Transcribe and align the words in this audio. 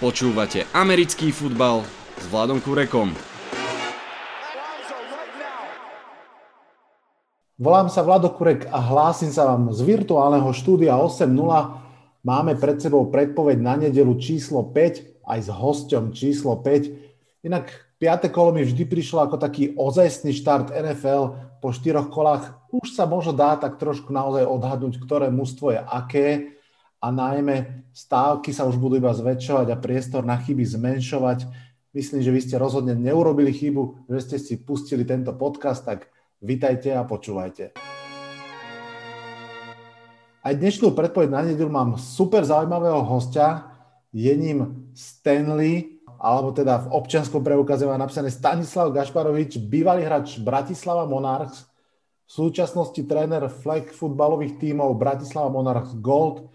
Počúvate 0.00 0.64
americký 0.72 1.28
futbal 1.28 1.84
s 2.16 2.24
Vladom 2.32 2.56
Kurekom. 2.56 3.12
Volám 7.60 7.92
sa 7.92 8.00
Vlado 8.00 8.32
Kurek 8.32 8.64
a 8.72 8.80
hlásim 8.80 9.28
sa 9.28 9.44
vám 9.44 9.68
z 9.76 9.84
virtuálneho 9.84 10.48
štúdia 10.56 10.96
8.0. 10.96 11.36
Máme 12.24 12.56
pred 12.56 12.80
sebou 12.80 13.12
predpoveď 13.12 13.60
na 13.60 13.76
nedelu 13.76 14.16
číslo 14.16 14.72
5 14.72 15.20
aj 15.20 15.38
s 15.44 15.48
hosťom 15.52 16.16
číslo 16.16 16.64
5. 16.64 17.44
Inak 17.44 17.68
5. 18.00 18.32
kolo 18.32 18.56
mi 18.56 18.64
vždy 18.64 18.88
prišlo 18.88 19.28
ako 19.28 19.36
taký 19.36 19.76
ozajstný 19.76 20.32
štart 20.32 20.72
NFL 20.80 21.60
po 21.60 21.76
štyroch 21.76 22.08
kolách. 22.08 22.56
Už 22.72 22.96
sa 22.96 23.04
možno 23.04 23.36
dá 23.36 23.52
tak 23.60 23.76
trošku 23.76 24.08
naozaj 24.16 24.48
odhadnúť, 24.48 24.96
ktoré 24.96 25.28
mužstvo 25.28 25.76
je 25.76 25.80
aké 25.84 26.56
a 27.00 27.08
najmä 27.08 27.88
stávky 27.96 28.52
sa 28.52 28.68
už 28.68 28.76
budú 28.76 29.00
iba 29.00 29.16
zväčšovať 29.16 29.72
a 29.72 29.80
priestor 29.80 30.20
na 30.20 30.36
chyby 30.36 30.68
zmenšovať. 30.68 31.48
Myslím, 31.96 32.20
že 32.20 32.30
vy 32.30 32.40
ste 32.44 32.60
rozhodne 32.60 32.92
neurobili 32.92 33.50
chybu, 33.56 34.06
že 34.12 34.20
ste 34.20 34.36
si 34.36 34.54
pustili 34.60 35.08
tento 35.08 35.32
podcast, 35.32 35.82
tak 35.82 36.12
vitajte 36.44 36.92
a 36.92 37.02
počúvajte. 37.08 37.72
Aj 40.40 40.54
dnešnú 40.56 40.92
predpoveď 40.92 41.28
na 41.32 41.42
nedelu 41.44 41.72
mám 41.72 41.96
super 41.96 42.44
zaujímavého 42.44 43.00
hostia. 43.04 43.72
Je 44.12 44.32
ním 44.36 44.88
Stanley, 44.92 46.00
alebo 46.20 46.52
teda 46.52 46.84
v 46.84 47.00
občianskom 47.00 47.40
preukaze 47.40 47.88
má 47.88 47.96
napísané 47.96 48.28
Stanislav 48.28 48.92
Gašparovič, 48.92 49.56
bývalý 49.56 50.04
hráč 50.04 50.36
Bratislava 50.36 51.08
Monarchs, 51.08 51.64
v 52.30 52.46
súčasnosti 52.46 53.02
tréner 53.10 53.42
flag 53.50 53.90
futbalových 53.90 54.62
tímov 54.62 54.94
Bratislava 54.94 55.50
Monarchs 55.50 55.98
Gold, 55.98 56.46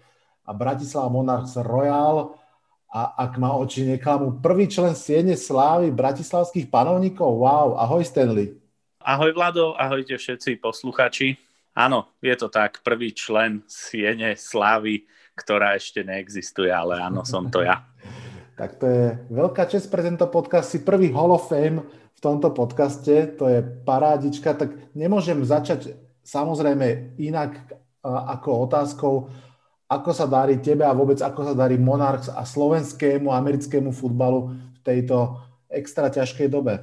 a 0.46 0.50
Bratislava 0.54 1.10
Monarchs 1.10 1.58
Royal 1.58 2.38
a 2.86 3.18
ak 3.26 3.36
ma 3.42 3.58
oči 3.58 3.82
neklamú, 3.82 4.38
prvý 4.38 4.70
člen 4.70 4.94
Siene 4.94 5.34
Slávy 5.34 5.90
bratislavských 5.90 6.70
panovníkov. 6.70 7.26
Wow, 7.26 7.76
ahoj 7.82 8.06
Stanley. 8.06 8.54
Ahoj 9.02 9.34
Vlado, 9.34 9.74
ahojte 9.74 10.14
všetci 10.14 10.62
posluchači. 10.62 11.34
Áno, 11.76 12.08
je 12.24 12.32
to 12.38 12.48
tak, 12.48 12.80
prvý 12.80 13.12
člen 13.12 13.66
Siene 13.68 14.38
Slávy, 14.38 15.04
ktorá 15.36 15.76
ešte 15.76 16.06
neexistuje, 16.06 16.72
ale 16.72 17.02
áno, 17.02 17.26
som 17.26 17.50
to 17.50 17.60
ja. 17.60 17.84
tak 18.60 18.80
to 18.80 18.88
je 18.88 19.04
veľká 19.28 19.68
čest 19.68 19.92
pre 19.92 20.00
tento 20.00 20.24
podcast. 20.32 20.72
Si 20.72 20.80
prvý 20.80 21.12
Hall 21.12 21.36
of 21.36 21.52
Fame 21.52 21.84
v 22.16 22.20
tomto 22.24 22.54
podcaste, 22.56 23.36
to 23.36 23.44
je 23.50 23.60
parádička, 23.84 24.56
tak 24.56 24.72
nemôžem 24.96 25.44
začať 25.44 25.92
samozrejme 26.24 27.18
inak 27.20 27.60
ako 28.06 28.70
otázkou, 28.70 29.14
ako 29.86 30.10
sa 30.10 30.26
darí 30.26 30.58
tebe 30.58 30.82
a 30.82 30.90
vôbec 30.90 31.22
ako 31.22 31.52
sa 31.52 31.54
darí 31.54 31.78
Monarchs 31.78 32.26
a 32.26 32.42
slovenskému, 32.42 33.30
americkému 33.30 33.94
futbalu 33.94 34.50
v 34.50 34.78
tejto 34.82 35.38
extra 35.70 36.10
ťažkej 36.10 36.48
dobe? 36.50 36.82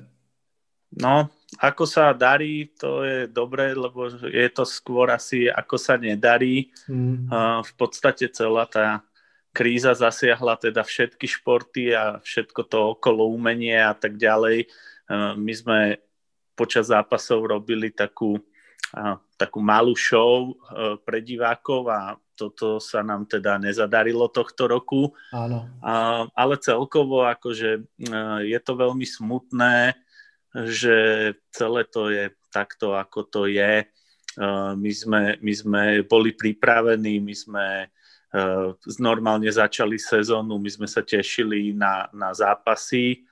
No, 0.94 1.26
ako 1.58 1.90
sa 1.90 2.14
darí, 2.14 2.70
to 2.78 3.02
je 3.02 3.26
dobré, 3.26 3.74
lebo 3.74 4.08
je 4.14 4.48
to 4.54 4.62
skôr 4.62 5.10
asi 5.10 5.50
ako 5.50 5.76
sa 5.76 5.98
nedarí. 5.98 6.70
Mm. 6.86 7.28
V 7.66 7.72
podstate 7.76 8.30
celá 8.30 8.70
tá 8.70 9.02
kríza 9.50 9.94
zasiahla 9.98 10.58
teda 10.62 10.86
všetky 10.86 11.26
športy 11.26 11.98
a 11.98 12.22
všetko 12.22 12.62
to 12.70 12.80
okolo 12.94 13.26
umenie 13.26 13.78
a 13.78 13.98
tak 13.98 14.22
ďalej. 14.22 14.70
My 15.38 15.54
sme 15.54 15.98
počas 16.54 16.94
zápasov 16.94 17.42
robili 17.50 17.90
takú, 17.90 18.38
takú 19.42 19.58
malú 19.58 19.98
show 19.98 20.54
pre 21.02 21.18
divákov 21.26 21.90
a 21.90 22.14
toto 22.34 22.82
sa 22.82 23.06
nám 23.06 23.30
teda 23.30 23.62
nezadarilo 23.62 24.30
tohto 24.30 24.66
roku. 24.66 25.14
Áno. 25.30 25.70
A, 25.80 26.26
ale 26.34 26.58
celkovo 26.58 27.24
akože 27.24 27.72
e, 27.78 27.82
je 28.50 28.60
to 28.60 28.74
veľmi 28.74 29.06
smutné, 29.06 29.94
že 30.70 30.98
celé 31.54 31.82
to 31.90 32.10
je 32.10 32.34
takto, 32.50 32.98
ako 32.98 33.20
to 33.30 33.42
je. 33.46 33.86
E, 33.86 33.88
my 34.74 34.92
sme, 34.92 35.22
my 35.40 35.54
sme 35.54 35.82
boli 36.06 36.34
pripravení, 36.34 37.22
my 37.22 37.36
sme 37.38 37.66
e, 37.86 37.88
normálne 38.98 39.50
začali 39.50 40.02
sezónu, 40.02 40.58
my 40.58 40.70
sme 40.70 40.88
sa 40.90 41.06
tešili 41.06 41.74
na, 41.78 42.10
na 42.14 42.34
zápasy 42.34 43.24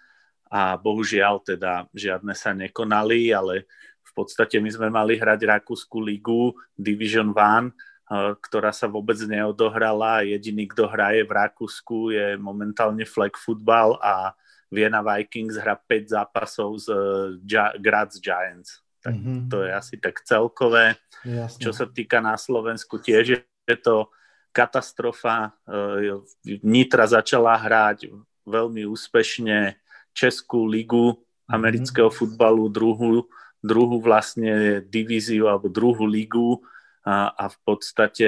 a 0.52 0.78
bohužiaľ 0.78 1.42
teda 1.42 1.90
žiadne 1.96 2.38
sa 2.38 2.54
nekonali, 2.54 3.34
ale 3.34 3.66
v 4.12 4.14
podstate 4.14 4.60
my 4.60 4.68
sme 4.68 4.92
mali 4.92 5.16
hrať 5.16 5.40
Rakúsku 5.48 6.04
ligu 6.04 6.52
Division 6.76 7.32
1 7.32 7.72
ktorá 8.12 8.76
sa 8.76 8.92
vôbec 8.92 9.16
neodohrala. 9.24 10.28
Jediný, 10.28 10.68
kto 10.68 10.84
hraje 10.92 11.24
v 11.24 11.32
Rakúsku 11.32 12.12
je 12.12 12.36
momentálne 12.36 13.08
flag 13.08 13.40
football 13.40 13.96
a 14.04 14.36
Vienna 14.68 15.00
Vikings 15.00 15.56
hra 15.56 15.80
5 15.80 16.16
zápasov 16.16 16.80
z 16.80 16.88
uh, 16.92 17.72
Graz 17.80 18.20
Giants. 18.20 18.84
Tak 19.00 19.16
mm-hmm. 19.16 19.40
to 19.48 19.64
je 19.64 19.72
asi 19.72 19.96
tak 19.96 20.20
celkové. 20.28 21.00
Jasne. 21.24 21.60
Čo 21.60 21.72
sa 21.72 21.88
týka 21.88 22.20
na 22.20 22.36
Slovensku, 22.36 23.00
tiež 23.00 23.44
je 23.44 23.78
to 23.80 24.12
katastrofa. 24.52 25.56
Uh, 25.64 26.24
Nitra 26.44 27.08
začala 27.08 27.56
hrať 27.56 28.12
veľmi 28.44 28.88
úspešne 28.92 29.80
Českú 30.12 30.68
ligu 30.68 31.16
amerického 31.48 32.12
mm-hmm. 32.12 32.20
futbalu, 32.28 32.68
druhú, 32.68 33.28
druhú 33.62 34.02
vlastne 34.02 34.82
divíziu 34.82 35.46
alebo 35.46 35.70
druhú 35.70 36.06
ligu 36.10 36.62
a, 37.06 37.30
a 37.34 37.46
v 37.50 37.58
podstate 37.62 38.28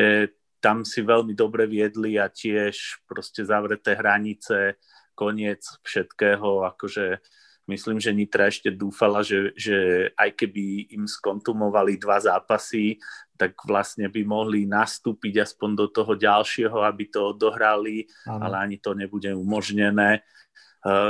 tam 0.63 0.87
si 0.87 1.03
veľmi 1.03 1.35
dobre 1.35 1.67
viedli 1.67 2.15
a 2.15 2.31
tiež 2.31 3.03
proste 3.03 3.43
zavreté 3.43 3.99
hranice, 3.99 4.79
koniec 5.11 5.59
všetkého, 5.83 6.63
akože 6.71 7.19
myslím, 7.67 7.99
že 7.99 8.15
Nitra 8.15 8.47
ešte 8.47 8.71
dúfala, 8.71 9.19
že, 9.23 9.51
že 9.59 10.09
aj 10.15 10.39
keby 10.39 10.95
im 10.95 11.03
skontumovali 11.03 11.99
dva 11.99 12.19
zápasy, 12.23 12.95
tak 13.35 13.59
vlastne 13.67 14.07
by 14.07 14.23
mohli 14.23 14.63
nastúpiť 14.63 15.43
aspoň 15.43 15.69
do 15.75 15.87
toho 15.91 16.15
ďalšieho, 16.15 16.79
aby 16.79 17.11
to 17.11 17.35
odohrali, 17.35 18.07
ano. 18.23 18.47
ale 18.47 18.55
ani 18.63 18.77
to 18.79 18.95
nebude 18.95 19.31
umožnené. 19.35 20.23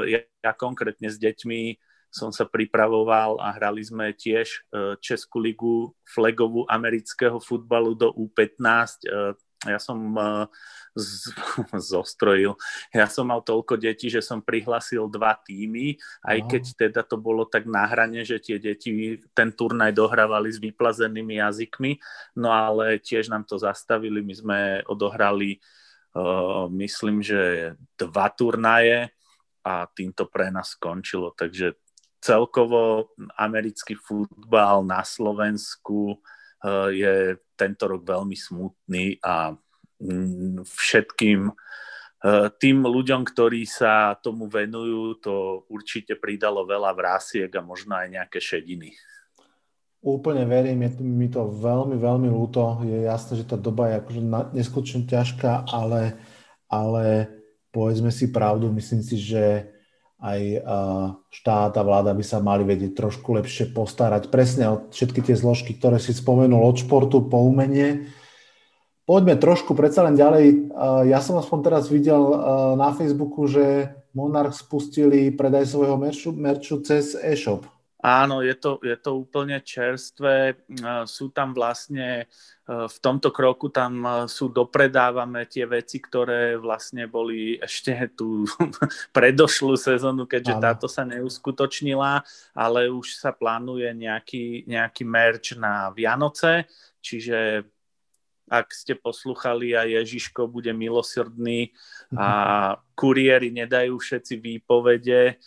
Ja, 0.06 0.20
ja 0.22 0.52
konkrétne 0.54 1.10
s 1.10 1.18
deťmi 1.18 1.78
som 2.14 2.30
sa 2.30 2.46
pripravoval 2.46 3.42
a 3.42 3.50
hrali 3.58 3.82
sme 3.82 4.14
tiež 4.14 4.46
e, 4.46 4.60
Českú 5.02 5.42
ligu 5.42 5.98
flagovú 6.06 6.62
amerického 6.70 7.42
futbalu 7.42 7.98
do 7.98 8.14
U15. 8.14 9.02
E, 9.02 9.34
ja 9.66 9.82
som 9.82 9.98
e, 10.14 10.46
z, 10.94 11.34
zostrojil. 11.90 12.54
Ja 12.94 13.10
som 13.10 13.34
mal 13.34 13.42
toľko 13.42 13.82
detí, 13.82 14.14
že 14.14 14.22
som 14.22 14.46
prihlasil 14.46 15.10
dva 15.10 15.34
týmy, 15.42 15.98
aj 16.22 16.38
no. 16.38 16.48
keď 16.54 16.64
teda 16.78 17.02
to 17.02 17.18
bolo 17.18 17.50
tak 17.50 17.66
na 17.66 17.90
hrane, 17.90 18.22
že 18.22 18.38
tie 18.38 18.62
deti 18.62 19.18
ten 19.34 19.50
turnaj 19.50 19.98
dohrávali 19.98 20.54
s 20.54 20.62
vyplazenými 20.62 21.42
jazykmi, 21.42 21.98
no 22.38 22.54
ale 22.54 23.02
tiež 23.02 23.34
nám 23.34 23.50
to 23.50 23.58
zastavili. 23.58 24.22
My 24.22 24.34
sme 24.38 24.60
odohrali, 24.86 25.58
uh, 26.14 26.70
myslím, 26.70 27.26
že 27.26 27.74
dva 27.98 28.30
turnaje 28.30 29.10
a 29.64 29.88
týmto 29.90 30.28
pre 30.28 30.52
nás 30.52 30.76
skončilo, 30.76 31.34
takže 31.34 31.83
celkovo 32.24 33.12
americký 33.36 34.00
futbal 34.00 34.88
na 34.88 35.04
Slovensku 35.04 36.16
eh, 36.64 36.90
je 36.96 37.16
tento 37.60 37.84
rok 37.92 38.08
veľmi 38.08 38.40
smutný 38.40 39.20
a 39.20 39.52
mm, 40.00 40.64
všetkým 40.64 41.52
eh, 41.52 42.48
tým 42.56 42.78
ľuďom, 42.88 43.28
ktorí 43.28 43.68
sa 43.68 44.16
tomu 44.16 44.48
venujú, 44.48 45.20
to 45.20 45.68
určite 45.68 46.16
pridalo 46.16 46.64
veľa 46.64 46.96
vrásiek 46.96 47.52
a 47.52 47.60
možno 47.60 48.00
aj 48.00 48.08
nejaké 48.08 48.40
šediny. 48.40 48.96
Úplne 50.04 50.44
verím, 50.44 50.84
je 50.84 51.00
mi 51.00 51.32
to 51.32 51.48
veľmi, 51.48 51.96
veľmi 51.96 52.28
ľúto. 52.28 52.84
Je 52.84 53.08
jasné, 53.08 53.40
že 53.40 53.48
tá 53.48 53.56
doba 53.56 53.88
je 53.88 54.00
akože 54.04 54.22
neskutočne 54.52 55.08
ťažká, 55.08 55.72
ale, 55.72 56.20
ale 56.68 57.32
povedzme 57.72 58.12
si 58.12 58.28
pravdu, 58.28 58.68
myslím 58.76 59.00
si, 59.00 59.16
že 59.16 59.73
aj 60.24 60.42
štát 61.28 61.76
a 61.76 61.84
vláda 61.84 62.16
by 62.16 62.24
sa 62.24 62.40
mali 62.40 62.64
vedieť 62.64 62.96
trošku 62.96 63.36
lepšie 63.36 63.76
postarať 63.76 64.32
presne 64.32 64.72
o 64.72 64.76
všetky 64.88 65.20
tie 65.20 65.36
zložky, 65.36 65.76
ktoré 65.76 66.00
si 66.00 66.16
spomenul 66.16 66.64
od 66.64 66.80
športu 66.80 67.28
po 67.28 67.44
umenie. 67.44 68.08
Poďme 69.04 69.36
trošku 69.36 69.76
predsa 69.76 70.08
len 70.08 70.16
ďalej. 70.16 70.72
Ja 71.12 71.20
som 71.20 71.36
aspoň 71.36 71.60
teraz 71.68 71.92
videl 71.92 72.24
na 72.80 72.96
Facebooku, 72.96 73.52
že 73.52 73.92
Monarch 74.16 74.56
spustili 74.56 75.28
predaj 75.28 75.68
svojho 75.68 76.00
merču, 76.00 76.32
merču 76.32 76.80
cez 76.80 77.20
e-shop. 77.20 77.68
Áno, 78.04 78.44
je 78.44 78.52
to, 78.60 78.84
je 78.84 79.00
to 79.00 79.16
úplne 79.16 79.64
čerstvé. 79.64 80.60
Sú 81.08 81.32
tam 81.32 81.56
vlastne, 81.56 82.28
v 82.68 82.98
tomto 83.00 83.32
kroku 83.32 83.72
tam 83.72 84.28
sú 84.28 84.52
dopredávame 84.52 85.48
tie 85.48 85.64
veci, 85.64 86.04
ktoré 86.04 86.60
vlastne 86.60 87.08
boli 87.08 87.56
ešte 87.64 87.96
tú 88.12 88.44
predošlú 89.16 89.80
sezónu, 89.80 90.28
keďže 90.28 90.60
Áno. 90.60 90.64
táto 90.68 90.92
sa 90.92 91.08
neuskutočnila, 91.08 92.28
ale 92.52 92.92
už 92.92 93.16
sa 93.16 93.32
plánuje 93.32 93.96
nejaký, 93.96 94.68
nejaký 94.68 95.08
merch 95.08 95.56
na 95.56 95.88
Vianoce, 95.96 96.68
čiže 97.00 97.64
ak 98.52 98.68
ste 98.76 99.00
posluchali 99.00 99.80
a 99.80 99.88
Ježiško 99.88 100.52
bude 100.52 100.76
milosrdný 100.76 101.72
a 102.12 102.76
kuriéri 103.00 103.48
nedajú 103.56 103.96
všetci 103.96 104.36
výpovede 104.44 105.40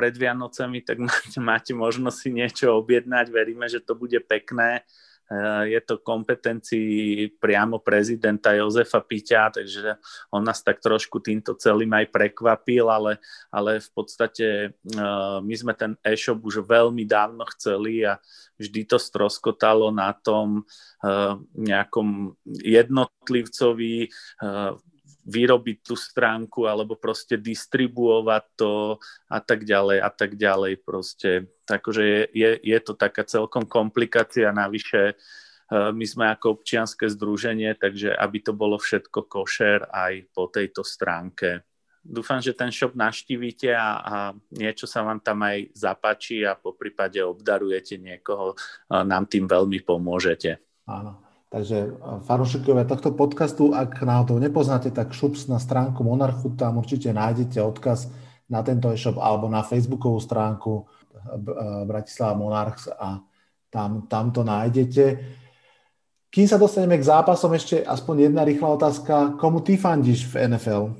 pred 0.00 0.16
Vianocami, 0.16 0.80
tak 0.80 0.96
máte, 1.04 1.38
máte 1.44 1.72
možnosť 1.76 2.16
si 2.16 2.28
niečo 2.32 2.72
objednať. 2.80 3.28
Veríme, 3.28 3.68
že 3.68 3.84
to 3.84 3.92
bude 3.92 4.16
pekné. 4.24 4.88
Eh, 5.30 5.78
je 5.78 5.80
to 5.86 6.02
kompetencii 6.02 7.30
priamo 7.38 7.78
prezidenta 7.78 8.50
Jozefa 8.50 8.98
Piťa, 8.98 9.62
takže 9.62 9.94
on 10.34 10.42
nás 10.42 10.58
tak 10.58 10.82
trošku 10.82 11.22
týmto 11.22 11.54
celým 11.54 11.94
aj 11.94 12.10
prekvapil, 12.10 12.90
ale, 12.90 13.22
ale 13.54 13.78
v 13.78 13.90
podstate 13.94 14.46
eh, 14.74 15.38
my 15.38 15.54
sme 15.54 15.70
ten 15.78 15.94
e-shop 16.02 16.42
už 16.42 16.66
veľmi 16.66 17.06
dávno 17.06 17.46
chceli 17.54 18.02
a 18.02 18.18
vždy 18.58 18.90
to 18.90 18.98
stroskotalo 18.98 19.94
na 19.94 20.10
tom 20.18 20.66
eh, 21.06 21.34
nejakom 21.54 22.34
jednotlivcovi 22.50 24.10
vyrobiť 25.24 25.84
tú 25.84 25.94
stránku 25.96 26.64
alebo 26.64 26.96
proste 26.96 27.36
distribuovať 27.36 28.44
to 28.56 28.96
a 29.28 29.38
tak 29.40 29.68
ďalej 29.68 29.98
a 30.00 30.10
tak 30.10 30.36
ďalej 30.36 30.80
proste. 30.80 31.50
Takže 31.68 32.02
je, 32.02 32.20
je, 32.32 32.50
je 32.64 32.78
to 32.80 32.96
taká 32.96 33.22
celkom 33.28 33.68
komplikácia, 33.68 34.50
navyše 34.50 35.12
e, 35.12 35.14
my 35.70 36.06
sme 36.08 36.24
ako 36.32 36.60
občianske 36.60 37.06
združenie, 37.06 37.76
takže 37.76 38.16
aby 38.16 38.38
to 38.40 38.52
bolo 38.56 38.80
všetko 38.80 39.28
košer 39.28 39.86
aj 39.92 40.28
po 40.32 40.48
tejto 40.48 40.80
stránke. 40.82 41.62
Dúfam, 42.00 42.40
že 42.40 42.56
ten 42.56 42.72
shop 42.72 42.96
naštívite 42.96 43.76
a, 43.76 43.88
a 44.00 44.14
niečo 44.56 44.88
sa 44.88 45.04
vám 45.04 45.20
tam 45.20 45.44
aj 45.44 45.68
zapáči 45.76 46.48
a 46.48 46.56
po 46.56 46.72
prípade 46.72 47.20
obdarujete 47.20 48.00
niekoho, 48.00 48.56
nám 48.88 49.28
tým 49.28 49.44
veľmi 49.44 49.84
pomôžete. 49.84 50.64
Áno. 50.88 51.29
Takže 51.50 51.78
e, 51.82 51.88
fanúšikovia 52.22 52.86
tohto 52.86 53.10
podcastu, 53.10 53.74
ak 53.74 54.06
náhodou 54.06 54.38
nepoznáte, 54.38 54.94
tak 54.94 55.10
šups 55.10 55.50
na 55.50 55.58
stránku 55.58 56.06
Monarchu, 56.06 56.54
tam 56.54 56.78
určite 56.78 57.10
nájdete 57.10 57.58
odkaz 57.58 58.06
na 58.46 58.62
tento 58.62 58.86
e-shop 58.94 59.18
alebo 59.18 59.50
na 59.50 59.66
facebookovú 59.66 60.22
stránku 60.22 60.72
e, 60.78 60.82
Bratislava 61.90 62.38
Monarchs 62.38 62.86
a 62.86 63.18
tam, 63.66 64.06
tam 64.06 64.30
to 64.30 64.46
nájdete. 64.46 65.18
Kým 66.30 66.46
sa 66.46 66.62
dostaneme 66.62 66.94
k 66.94 67.10
zápasom, 67.10 67.50
ešte 67.58 67.82
aspoň 67.82 68.30
jedna 68.30 68.46
rýchla 68.46 68.78
otázka. 68.78 69.34
Komu 69.34 69.66
ty 69.66 69.74
fandíš 69.74 70.30
v 70.30 70.54
NFL? 70.54 70.94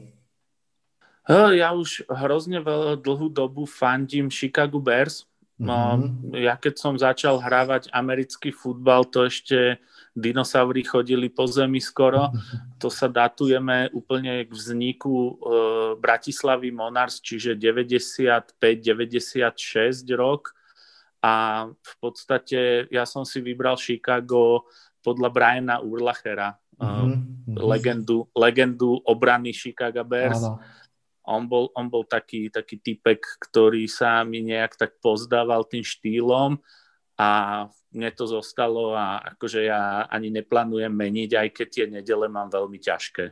Ja 1.30 1.70
už 1.70 2.10
hrozne 2.10 2.58
veľa 2.58 2.98
dlhú 2.98 3.30
dobu 3.30 3.62
fandím 3.62 4.26
Chicago 4.26 4.82
Bears. 4.82 5.29
Mm-hmm. 5.60 6.40
Ja 6.40 6.56
keď 6.56 6.74
som 6.80 6.96
začal 6.96 7.36
hrávať 7.36 7.92
americký 7.92 8.48
futbal, 8.48 9.04
to 9.04 9.28
ešte 9.28 9.76
dinosaury 10.16 10.80
chodili 10.82 11.28
po 11.28 11.44
zemi 11.44 11.84
skoro. 11.84 12.32
To 12.80 12.88
sa 12.88 13.12
datujeme 13.12 13.92
úplne 13.92 14.48
k 14.48 14.50
vzniku 14.50 15.12
e, 15.12 15.32
Bratislavy 16.00 16.72
Monars, 16.72 17.20
čiže 17.20 17.60
95-96 17.60 20.08
rok. 20.16 20.56
A 21.20 21.68
v 21.68 21.94
podstate 22.00 22.88
ja 22.88 23.04
som 23.04 23.28
si 23.28 23.44
vybral 23.44 23.76
Chicago 23.76 24.64
podľa 25.04 25.28
Briana 25.28 25.76
Urlachera, 25.84 26.56
mm-hmm. 26.80 27.60
legendu, 27.60 28.24
legendu 28.32 28.96
obrany 29.04 29.52
Chicago 29.52 30.00
Bears. 30.08 30.40
Áno. 30.40 30.79
On 31.30 31.46
bol, 31.46 31.70
on 31.78 31.86
bol 31.86 32.02
taký, 32.02 32.50
taký 32.50 32.82
typek, 32.82 33.22
ktorý 33.38 33.86
sa 33.86 34.26
mi 34.26 34.42
nejak 34.42 34.74
tak 34.74 34.98
pozdával 34.98 35.62
tým 35.70 35.86
štýlom 35.86 36.58
a 37.14 37.28
mne 37.94 38.10
to 38.14 38.26
zostalo 38.26 38.94
a 38.94 39.22
akože 39.34 39.66
ja 39.66 40.06
ani 40.10 40.30
neplánujem 40.30 40.90
meniť, 40.90 41.30
aj 41.38 41.48
keď 41.54 41.66
tie 41.70 41.86
nedele 41.90 42.26
mám 42.26 42.50
veľmi 42.50 42.78
ťažké. 42.78 43.24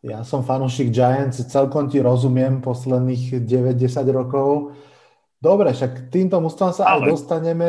Ja 0.00 0.24
som 0.24 0.40
fanúšik 0.40 0.88
Giants, 0.88 1.44
celkom 1.44 1.92
ti 1.92 2.00
rozumiem 2.00 2.64
posledných 2.64 3.44
9-10 3.44 4.08
rokov. 4.08 4.72
Dobre, 5.36 5.76
však 5.76 6.08
týmto 6.08 6.40
mústvom 6.40 6.72
sa 6.72 6.88
ale, 6.88 7.12
aj 7.12 7.20
dostaneme. 7.20 7.68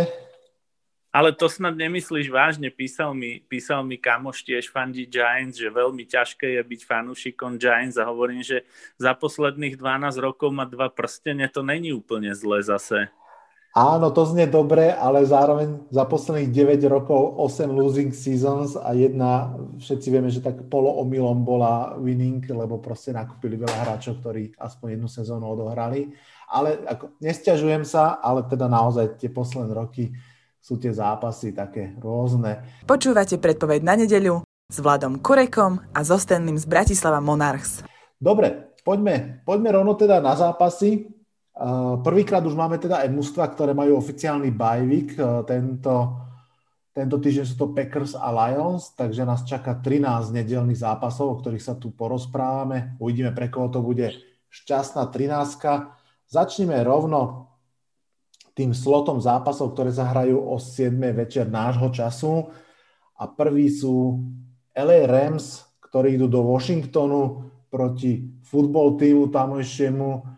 Ale 1.12 1.36
to 1.36 1.52
snad 1.52 1.76
nemyslíš 1.76 2.32
vážne, 2.32 2.72
písal 2.72 3.12
mi, 3.12 3.44
písal 3.44 3.84
mi 3.84 4.00
kamoš 4.00 4.48
tiež 4.48 4.72
fandí 4.72 5.04
Giants, 5.04 5.60
že 5.60 5.68
veľmi 5.68 6.08
ťažké 6.08 6.56
je 6.56 6.64
byť 6.64 6.82
fanúšikom 6.88 7.60
Giants 7.60 8.00
a 8.00 8.08
hovorím, 8.08 8.40
že 8.40 8.64
za 8.96 9.12
posledných 9.12 9.76
12 9.76 10.16
rokov 10.24 10.56
má 10.56 10.64
dva 10.64 10.88
prstene, 10.88 11.52
to 11.52 11.68
není 11.68 11.92
úplne 11.92 12.32
zle 12.32 12.64
zase. 12.64 13.12
Áno, 13.72 14.12
to 14.12 14.28
znie 14.28 14.52
dobre, 14.52 14.92
ale 14.92 15.24
zároveň 15.24 15.88
za 15.92 16.04
posledných 16.04 16.80
9 16.80 16.92
rokov 16.92 17.40
8 17.40 17.72
losing 17.72 18.12
seasons 18.12 18.76
a 18.76 18.92
jedna, 18.92 19.56
všetci 19.80 20.08
vieme, 20.12 20.28
že 20.28 20.44
tak 20.44 20.68
polo 20.68 21.00
omylom 21.00 21.48
bola 21.48 21.96
winning, 21.96 22.44
lebo 22.52 22.84
proste 22.84 23.16
nakúpili 23.16 23.56
veľa 23.56 23.88
hráčov, 23.88 24.20
ktorí 24.20 24.60
aspoň 24.60 25.00
jednu 25.00 25.08
sezónu 25.08 25.48
odohrali. 25.56 26.12
Ale 26.52 26.84
ako, 26.84 27.16
nestiažujem 27.24 27.88
sa, 27.88 28.20
ale 28.20 28.44
teda 28.44 28.68
naozaj 28.68 29.16
tie 29.16 29.32
posledné 29.32 29.72
roky 29.72 30.12
sú 30.62 30.78
tie 30.78 30.94
zápasy 30.94 31.58
také 31.58 31.98
rôzne. 31.98 32.62
Počúvate 32.86 33.42
predpoveď 33.42 33.82
na 33.82 33.98
nedeľu 33.98 34.46
s 34.46 34.78
Vladom 34.78 35.18
Kurekom 35.18 35.82
a 35.92 36.00
zosteným 36.06 36.56
z 36.56 36.70
Bratislava 36.70 37.18
Monarchs. 37.18 37.82
Dobre, 38.22 38.78
poďme, 38.86 39.42
poďme 39.42 39.70
rovno 39.74 39.98
teda 39.98 40.22
na 40.22 40.38
zápasy. 40.38 41.10
Prvýkrát 42.06 42.46
už 42.46 42.56
máme 42.56 42.80
teda 42.80 43.04
aj 43.04 43.10
mužstva, 43.12 43.52
ktoré 43.52 43.76
majú 43.76 44.00
oficiálny 44.00 44.54
bajvik. 44.54 45.18
Tento, 45.50 45.94
tento 46.96 47.16
týždeň 47.20 47.46
sú 47.46 47.56
to 47.60 47.74
Packers 47.76 48.16
a 48.16 48.32
Lions, 48.32 48.96
takže 48.96 49.28
nás 49.28 49.44
čaká 49.44 49.76
13 49.82 50.32
nedelných 50.32 50.80
zápasov, 50.80 51.28
o 51.28 51.40
ktorých 51.42 51.66
sa 51.66 51.76
tu 51.76 51.92
porozprávame. 51.92 52.96
Uvidíme, 53.02 53.36
pre 53.36 53.52
koho 53.52 53.68
to 53.68 53.84
bude 53.84 54.14
šťastná 54.54 55.12
13. 55.12 56.32
Začneme 56.32 56.80
rovno 56.88 57.51
tým 58.52 58.76
slotom 58.76 59.24
zápasov, 59.24 59.74
ktoré 59.74 59.92
sa 59.92 60.12
hrajú 60.12 60.38
o 60.38 60.60
7. 60.60 60.92
večer 61.16 61.48
nášho 61.48 61.90
času. 61.90 62.52
A 63.16 63.30
prví 63.30 63.70
sú 63.72 64.24
LA 64.76 65.08
Rams, 65.08 65.64
ktorí 65.80 66.16
idú 66.20 66.28
do 66.28 66.44
Washingtonu 66.44 67.52
proti 67.72 68.28
futbol 68.44 69.00
týmu 69.00 69.32
tamojšiemu 69.32 70.32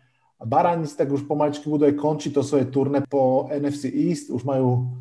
Barani 0.44 0.88
tak 0.92 1.07
už 1.07 1.24
pomaličky 1.24 1.71
budú 1.71 1.88
aj 1.88 1.95
končiť 1.95 2.31
to 2.36 2.44
svoje 2.44 2.68
turné 2.68 3.00
po 3.07 3.48
NFC 3.48 3.88
East, 3.88 4.27
už 4.27 4.44
majú 4.44 4.92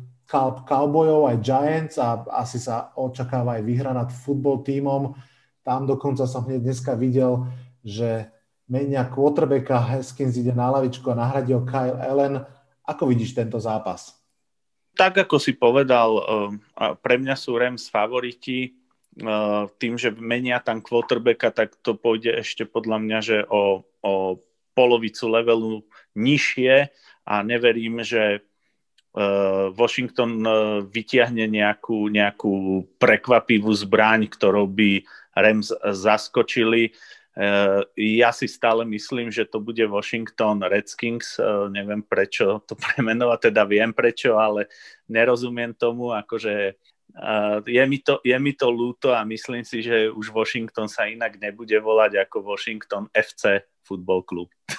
Cowboyov 0.63 1.27
aj 1.29 1.37
Giants 1.43 1.95
a 1.99 2.23
asi 2.39 2.57
sa 2.57 2.95
očakáva 2.95 3.59
aj 3.59 3.63
výhra 3.67 3.91
nad 3.91 4.07
futbol 4.09 4.63
tímom. 4.63 5.13
Tam 5.61 5.83
dokonca 5.83 6.23
som 6.25 6.47
hneď 6.47 6.63
dneska 6.63 6.95
videl, 6.95 7.43
že 7.83 8.31
menia 8.71 9.03
quarterbacka, 9.03 9.77
Haskins 9.77 10.39
ide 10.39 10.55
na 10.55 10.71
lavičku 10.71 11.11
a 11.11 11.19
nahradil 11.19 11.67
Kyle 11.67 11.99
Allen. 11.99 12.47
Ako 12.83 13.07
vidíš 13.07 13.35
tento 13.35 13.59
zápas? 13.59 14.19
Tak 14.93 15.25
ako 15.25 15.41
si 15.41 15.55
povedal, 15.57 16.09
eh, 16.19 16.93
pre 17.01 17.15
mňa 17.17 17.35
sú 17.39 17.57
Rams 17.57 17.89
favoriti. 17.89 18.75
Eh, 19.13 19.63
tým, 19.77 19.93
že 19.97 20.09
menia 20.13 20.57
tam 20.59 20.81
quarterbacka, 20.81 21.53
tak 21.53 21.77
to 21.85 21.93
pôjde 21.93 22.33
ešte 22.41 22.65
podľa 22.65 22.97
mňa, 22.97 23.19
že 23.21 23.37
o, 23.45 23.85
o 24.01 24.13
polovicu 24.73 25.29
levelu 25.29 25.85
nižšie 26.17 26.89
a 27.29 27.33
neverím, 27.45 28.01
že 28.01 28.41
uh, 28.41 29.69
Washington 29.77 30.41
vytiahne 30.89 31.45
nejakú, 31.45 32.09
nejakú 32.09 32.83
prekvapivú 32.97 33.69
zbraň, 33.69 34.27
ktorou 34.27 34.65
by 34.67 35.05
Rams 35.37 35.73
zaskočili. 35.93 36.93
Uh, 37.33 37.81
ja 37.97 38.29
si 38.29 38.45
stále 38.45 38.85
myslím, 38.85 39.33
že 39.33 39.49
to 39.49 39.57
bude 39.57 39.81
Washington 39.89 40.61
Redskins. 40.61 41.41
Neviem 41.73 42.05
prečo 42.05 42.61
to 42.69 42.77
premenovať, 42.83 43.49
teda 43.49 43.65
viem 43.65 43.89
prečo, 43.89 44.37
ale 44.37 44.69
nerozumiem 45.09 45.73
tomu, 45.73 46.13
akože 46.13 46.77
je, 47.65 47.83
mi 47.85 48.01
to, 48.01 48.17
je 48.25 48.33
mi 48.41 48.57
to 48.57 48.73
ľúto 48.73 49.13
a 49.13 49.21
myslím 49.21 49.61
si, 49.61 49.85
že 49.85 50.09
už 50.09 50.33
Washington 50.33 50.89
sa 50.89 51.05
inak 51.05 51.37
nebude 51.37 51.77
volať 51.77 52.25
ako 52.25 52.41
Washington 52.41 53.05
FC 53.13 53.61
Football 53.85 54.25
Club. 54.25 54.49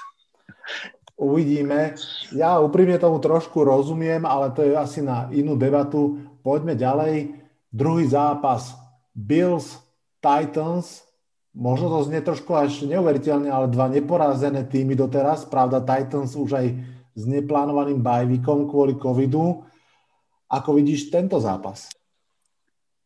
Uvidíme. 1.14 1.94
Ja 2.34 2.58
úprimne 2.58 2.98
tomu 2.98 3.22
trošku 3.22 3.62
rozumiem, 3.62 4.26
ale 4.26 4.50
to 4.50 4.66
je 4.66 4.74
asi 4.74 4.98
na 4.98 5.30
inú 5.30 5.54
debatu. 5.54 6.18
Poďme 6.42 6.74
ďalej. 6.74 7.38
Druhý 7.70 8.10
zápas. 8.10 8.74
Bills, 9.14 9.78
Titans. 10.18 11.06
Možno 11.54 11.86
to 11.86 12.10
znie 12.10 12.18
trošku 12.18 12.50
až 12.50 12.82
neuveriteľne, 12.82 13.46
ale 13.46 13.70
dva 13.70 13.86
neporazené 13.86 14.66
týmy 14.66 14.98
doteraz. 14.98 15.46
Pravda, 15.46 15.78
Titans 15.80 16.34
už 16.34 16.50
aj 16.58 16.66
s 17.14 17.22
neplánovaným 17.30 18.02
bajvikom 18.02 18.66
kvôli 18.66 18.98
covidu. 18.98 19.62
Ako 20.50 20.74
vidíš 20.74 21.14
tento 21.14 21.38
zápas? 21.38 21.94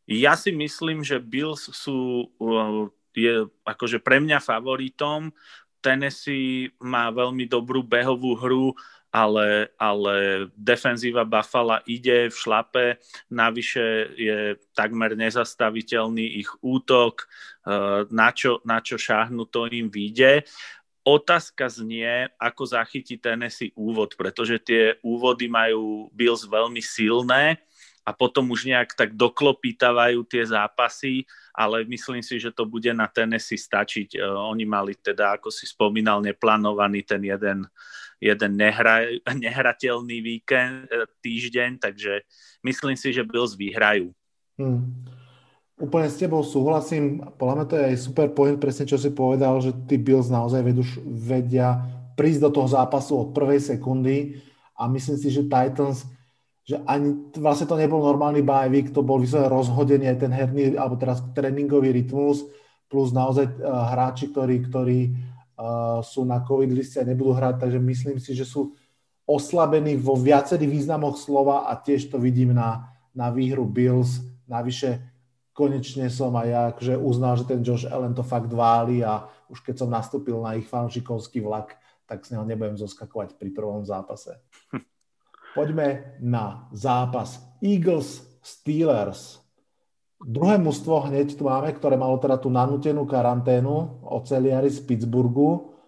Ja 0.09 0.33
si 0.33 0.49
myslím, 0.57 1.05
že 1.05 1.21
Bills 1.21 1.69
sú 1.77 2.33
uh, 2.41 2.89
je 3.19 3.51
akože 3.67 3.99
pre 3.99 4.23
mňa 4.23 4.39
favoritom. 4.39 5.35
Tennessee 5.79 6.75
má 6.83 7.11
veľmi 7.11 7.47
dobrú 7.47 7.83
behovú 7.83 8.35
hru 8.35 8.67
ale, 9.09 9.73
ale 9.81 10.47
defenzíva 10.53 11.25
Buffalo 11.25 11.81
ide 11.89 12.29
v 12.29 12.37
šlape, 12.37 12.87
navyše 13.33 14.13
je 14.17 14.39
takmer 14.77 15.17
nezastaviteľný 15.17 16.45
ich 16.45 16.51
útok, 16.61 17.25
eh, 17.25 18.05
na 18.13 18.29
čo, 18.33 18.61
na 18.69 18.85
čo 18.85 19.01
šáhnu, 19.01 19.49
to 19.49 19.65
im 19.73 19.89
vyjde. 19.89 20.45
Otázka 21.09 21.73
znie, 21.73 22.29
ako 22.37 22.69
zachytí 22.69 23.17
Tennessee 23.17 23.73
úvod, 23.73 24.13
pretože 24.13 24.61
tie 24.61 25.01
úvody 25.01 25.49
majú 25.49 26.13
Bills 26.13 26.45
veľmi 26.45 26.85
silné 26.85 27.57
a 28.09 28.13
potom 28.17 28.49
už 28.53 28.69
nejak 28.69 28.97
tak 28.97 29.13
doklopítavajú 29.13 30.25
tie 30.25 30.45
zápasy, 30.45 31.29
ale 31.53 31.85
myslím 31.85 32.25
si, 32.25 32.41
že 32.41 32.49
to 32.49 32.65
bude 32.65 32.89
na 32.97 33.05
Tennessee 33.05 33.61
stačiť. 33.61 34.17
E, 34.17 34.19
oni 34.25 34.65
mali 34.65 34.97
teda, 34.97 35.37
ako 35.37 35.53
si 35.53 35.69
spomínal, 35.69 36.25
neplánovaný 36.25 37.05
ten 37.05 37.21
jeden, 37.21 37.69
jeden 38.19 38.51
nehra, 38.59 39.07
nehrateľný 39.47 40.19
víkend, 40.23 40.91
e, 40.91 41.07
týždeň, 41.23 41.79
takže 41.83 42.23
myslím 42.67 42.95
si, 42.95 43.15
že 43.15 43.27
Bills 43.27 43.55
vyhrajú. 43.55 44.13
Hmm. 44.59 45.07
Úplne 45.79 46.11
s 46.11 46.19
tebou 46.19 46.43
súhlasím. 46.43 47.23
Podľa 47.39 47.55
mňa 47.55 47.67
to 47.71 47.75
je 47.79 47.85
aj 47.95 47.97
super 48.03 48.29
point, 48.35 48.59
presne 48.59 48.91
čo 48.91 48.99
si 48.99 49.15
povedal, 49.15 49.63
že 49.63 49.71
tí 49.87 49.95
Bills 49.95 50.27
naozaj 50.27 50.67
vedú, 50.67 50.83
vedia 51.07 51.79
prísť 52.19 52.51
do 52.51 52.51
toho 52.51 52.67
zápasu 52.67 53.15
od 53.15 53.29
prvej 53.31 53.63
sekundy 53.63 54.43
a 54.75 54.91
myslím 54.91 55.15
si, 55.15 55.31
že 55.31 55.47
Titans 55.47 56.19
že 56.69 56.77
ani 56.85 57.33
vlastne 57.41 57.65
to 57.65 57.81
nebol 57.81 58.05
normálny 58.05 58.45
bajvik, 58.45 58.93
to 58.93 59.01
bol 59.01 59.17
vyslovene 59.17 59.49
rozhodený 59.49 60.05
aj 60.13 60.19
ten 60.21 60.29
herný, 60.29 60.77
alebo 60.77 61.01
teraz 61.01 61.25
tréningový 61.33 61.97
rytmus, 61.97 62.45
plus 62.93 63.09
naozaj 63.17 63.49
uh, 63.57 63.89
hráči, 63.89 64.29
ktorí, 64.29 64.69
ktorí 64.69 64.99
sú 66.07 66.23
na 66.23 66.39
COVID 66.47 66.71
liste 66.71 67.03
a 67.03 67.09
nebudú 67.09 67.35
hrať, 67.35 67.67
takže 67.67 67.79
myslím 67.83 68.19
si, 68.23 68.35
že 68.35 68.47
sú 68.47 68.79
oslabení 69.29 69.99
vo 69.99 70.17
viacerých 70.17 70.71
významoch 70.71 71.19
slova 71.19 71.69
a 71.69 71.77
tiež 71.77 72.09
to 72.09 72.17
vidím 72.17 72.55
na, 72.55 72.95
na 73.13 73.29
výhru 73.29 73.67
Bills. 73.67 74.25
Navyše 74.49 75.03
konečne 75.53 76.07
som 76.09 76.33
aj 76.39 76.49
ja 76.49 76.61
akože 76.71 76.95
uznal, 76.97 77.35
že 77.37 77.45
ten 77.51 77.61
Josh 77.61 77.85
Allen 77.85 78.15
to 78.15 78.23
fakt 78.23 78.55
váli 78.55 79.03
a 79.03 79.27
už 79.51 79.61
keď 79.67 79.85
som 79.85 79.91
nastúpil 79.91 80.39
na 80.39 80.55
ich 80.55 80.71
fanšikovský 80.71 81.43
vlak, 81.43 81.75
tak 82.07 82.23
z 82.23 82.39
neho 82.39 82.47
nebudem 82.47 82.79
zoskakovať 82.79 83.35
pri 83.35 83.51
prvom 83.51 83.83
zápase. 83.83 84.39
Poďme 85.59 86.17
na 86.23 86.71
zápas 86.71 87.43
Eagles 87.59 88.23
Steelers. 88.41 89.43
Druhé 90.19 90.59
mužstvo 90.59 91.07
hneď 91.07 91.39
tu 91.39 91.47
máme, 91.47 91.71
ktoré 91.79 91.95
malo 91.95 92.19
teda 92.19 92.43
tú 92.43 92.51
nanútenú 92.51 93.07
karanténu 93.07 94.03
oceliari 94.03 94.67
z 94.67 94.83
Pittsburghu. 94.83 95.79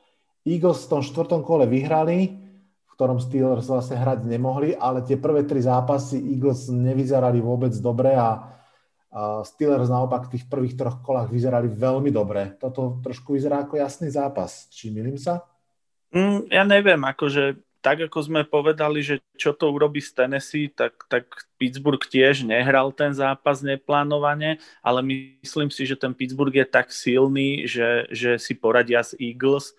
Eagles 0.47 0.87
v 0.87 0.91
tom 0.97 1.03
štvrtom 1.03 1.43
kole 1.43 1.67
vyhrali, 1.67 2.39
v 2.87 2.91
ktorom 2.95 3.19
Steelers 3.19 3.67
vlastne 3.67 3.99
hrať 3.99 4.25
nemohli, 4.31 4.79
ale 4.79 5.03
tie 5.03 5.19
prvé 5.19 5.43
tri 5.43 5.59
zápasy 5.59 6.17
Eagles 6.17 6.71
nevyzerali 6.71 7.43
vôbec 7.43 7.75
dobre 7.83 8.15
a 8.15 8.55
Steelers 9.43 9.91
naopak 9.91 10.31
v 10.31 10.39
tých 10.39 10.47
prvých 10.47 10.79
troch 10.79 11.03
kolách 11.03 11.35
vyzerali 11.35 11.67
veľmi 11.67 12.15
dobre. 12.15 12.55
Toto 12.63 13.03
trošku 13.03 13.35
vyzerá 13.35 13.67
ako 13.67 13.83
jasný 13.83 14.07
zápas. 14.15 14.71
Či 14.71 14.95
milím 14.95 15.19
sa? 15.19 15.43
Mm, 16.15 16.47
ja 16.47 16.63
neviem, 16.63 17.03
akože 17.03 17.59
tak 17.81 18.05
ako 18.09 18.19
sme 18.21 18.41
povedali, 18.45 19.01
že 19.01 19.25
čo 19.41 19.57
to 19.57 19.73
urobí 19.73 20.05
z 20.05 20.13
Tennessee, 20.13 20.69
tak, 20.69 21.01
tak 21.09 21.25
Pittsburgh 21.57 22.01
tiež 22.01 22.45
nehral 22.45 22.93
ten 22.93 23.17
zápas 23.17 23.65
neplánovane, 23.65 24.61
ale 24.85 25.01
myslím 25.05 25.73
si, 25.73 25.89
že 25.89 25.97
ten 25.97 26.13
Pittsburgh 26.13 26.53
je 26.53 26.69
tak 26.69 26.93
silný, 26.93 27.65
že, 27.65 28.05
že 28.13 28.37
si 28.37 28.53
poradia 28.53 29.01
s 29.01 29.17
Eagles. 29.17 29.73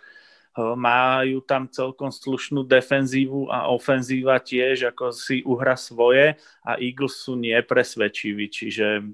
Majú 0.57 1.39
tam 1.47 1.69
celkom 1.69 2.11
slušnú 2.11 2.67
defenzívu 2.67 3.47
a 3.47 3.71
ofenzíva 3.71 4.35
tiež, 4.35 4.91
ako 4.91 5.15
si 5.15 5.39
uhra 5.47 5.79
svoje 5.79 6.35
a 6.65 6.75
Eagles 6.75 7.23
sú 7.23 7.39
nepresvedčiví, 7.39 8.51
čiže 8.51 9.07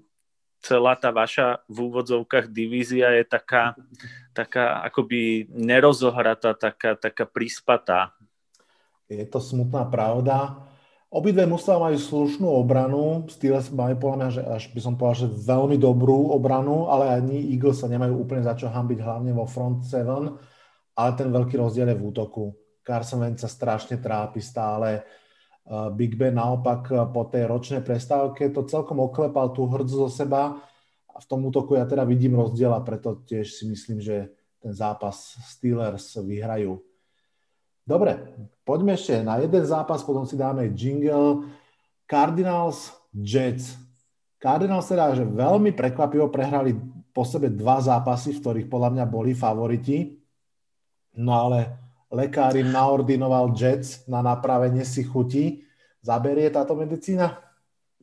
celá 0.68 0.98
tá 0.98 1.14
vaša 1.14 1.62
v 1.70 1.88
úvodzovkách 1.88 2.50
divízia 2.50 3.14
je 3.16 3.24
taká, 3.24 3.78
taká 4.34 4.82
akoby 4.84 5.46
nerozohratá, 5.54 6.58
taká, 6.58 6.98
taká 6.98 7.24
prispatá. 7.30 8.18
Je 9.08 9.24
to 9.28 9.40
smutná 9.40 9.88
pravda. 9.88 10.68
Obidve 11.08 11.48
mužstva 11.48 11.80
majú 11.80 11.96
slušnú 11.96 12.52
obranu. 12.52 13.24
Steelers 13.32 13.72
majú 13.72 13.96
podľa 13.96 14.18
mňa, 14.20 14.30
že 14.36 14.42
až 14.44 14.64
by 14.76 14.80
som 14.84 14.94
povedal, 15.00 15.24
že 15.24 15.40
veľmi 15.48 15.80
dobrú 15.80 16.36
obranu, 16.36 16.92
ale 16.92 17.16
ani 17.16 17.40
Eagles 17.56 17.80
sa 17.80 17.88
nemajú 17.88 18.20
úplne 18.20 18.44
za 18.44 18.60
čo 18.60 18.68
hambiť, 18.68 19.00
hlavne 19.00 19.32
vo 19.32 19.48
front 19.48 19.88
seven. 19.88 20.36
Ale 21.00 21.10
ten 21.16 21.32
veľký 21.32 21.56
rozdiel 21.56 21.96
je 21.96 21.98
v 21.98 22.06
útoku. 22.12 22.52
Carson 22.84 23.24
Wentz 23.24 23.44
sa 23.44 23.52
strašne 23.52 24.04
trápi 24.04 24.44
stále. 24.44 25.08
Uh, 25.68 25.92
Big 25.92 26.16
Ben 26.20 26.36
naopak 26.36 26.92
uh, 26.92 27.08
po 27.12 27.28
tej 27.28 27.48
ročnej 27.48 27.84
prestávke 27.84 28.52
to 28.52 28.64
celkom 28.68 29.04
oklepal 29.04 29.52
tú 29.52 29.68
hrdzú 29.68 30.08
zo 30.08 30.10
seba 30.12 30.64
a 31.12 31.18
v 31.20 31.26
tom 31.28 31.44
útoku 31.44 31.76
ja 31.76 31.84
teda 31.84 32.08
vidím 32.08 32.40
rozdiel 32.40 32.72
a 32.72 32.80
preto 32.80 33.20
tiež 33.28 33.52
si 33.52 33.68
myslím, 33.68 34.00
že 34.00 34.32
ten 34.64 34.72
zápas 34.72 35.36
Steelers 35.44 36.16
vyhrajú. 36.24 36.80
Dobre, 37.84 38.16
poďme 38.68 39.00
ešte 39.00 39.24
na 39.24 39.40
jeden 39.40 39.64
zápas, 39.64 40.04
potom 40.04 40.28
si 40.28 40.36
dáme 40.36 40.76
jingle. 40.76 41.48
Cardinals 42.04 42.92
Jets. 43.16 43.80
Cardinals 44.38 44.92
teda, 44.92 45.16
že 45.16 45.24
veľmi 45.24 45.72
prekvapivo 45.72 46.28
prehrali 46.28 46.76
po 47.16 47.24
sebe 47.24 47.48
dva 47.48 47.80
zápasy, 47.80 48.36
v 48.38 48.42
ktorých 48.44 48.68
podľa 48.68 48.90
mňa 48.94 49.06
boli 49.08 49.32
favoriti. 49.32 50.20
No 51.18 51.34
ale 51.48 51.74
lekár 52.12 52.54
im 52.54 52.70
naordinoval 52.70 53.56
Jets 53.56 54.06
na 54.06 54.20
napravenie 54.22 54.86
si 54.86 55.08
chuti. 55.08 55.66
Zaberie 56.04 56.52
táto 56.54 56.78
medicína? 56.78 57.42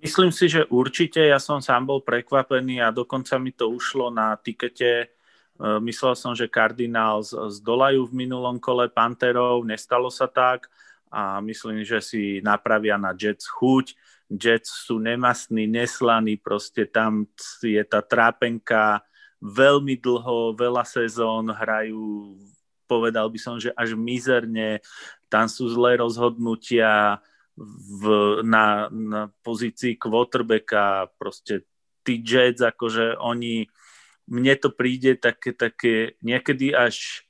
Myslím 0.03 0.35
si, 0.35 0.51
že 0.51 0.67
určite. 0.69 1.23
Ja 1.23 1.41
som 1.41 1.65
sám 1.65 1.89
bol 1.89 2.05
prekvapený 2.05 2.83
a 2.83 2.93
dokonca 2.93 3.41
mi 3.41 3.55
to 3.57 3.71
ušlo 3.71 4.13
na 4.13 4.37
tikete 4.37 5.14
myslel 5.61 6.15
som, 6.19 6.35
že 6.35 6.51
Cardinals 6.51 7.31
zdolajú 7.31 8.11
v 8.11 8.27
minulom 8.27 8.59
kole 8.59 8.91
Panterov, 8.91 9.63
nestalo 9.63 10.11
sa 10.11 10.27
tak. 10.27 10.67
A 11.15 11.39
myslím, 11.39 11.87
že 11.87 12.03
si 12.03 12.43
napravia 12.43 12.99
na 12.99 13.15
Jets 13.15 13.47
chuť. 13.47 13.95
Jets 14.35 14.91
sú 14.91 14.99
nemastní, 14.99 15.71
neslaní, 15.71 16.35
proste 16.35 16.91
tam 16.91 17.29
je 17.63 17.79
tá 17.87 18.03
trápenka 18.03 19.05
veľmi 19.39 20.01
dlho, 20.01 20.57
veľa 20.57 20.83
sezón 20.83 21.53
hrajú, 21.53 22.35
povedal 22.89 23.29
by 23.29 23.39
som, 23.39 23.61
že 23.61 23.71
až 23.77 23.93
mizerne, 23.95 24.81
tam 25.29 25.47
sú 25.47 25.69
zlé 25.69 26.01
rozhodnutia 26.01 27.21
v, 28.01 28.03
na, 28.43 28.89
na 28.91 29.29
pozícii 29.45 30.01
quarterbacka, 30.01 31.13
proste 31.21 31.69
tí 32.03 32.25
Jets, 32.25 32.65
akože 32.65 33.21
oni 33.21 33.69
mne 34.29 34.55
to 34.57 34.73
príde 34.73 35.21
také, 35.21 35.53
také 35.53 36.17
niekedy 36.25 36.73
až, 36.73 37.27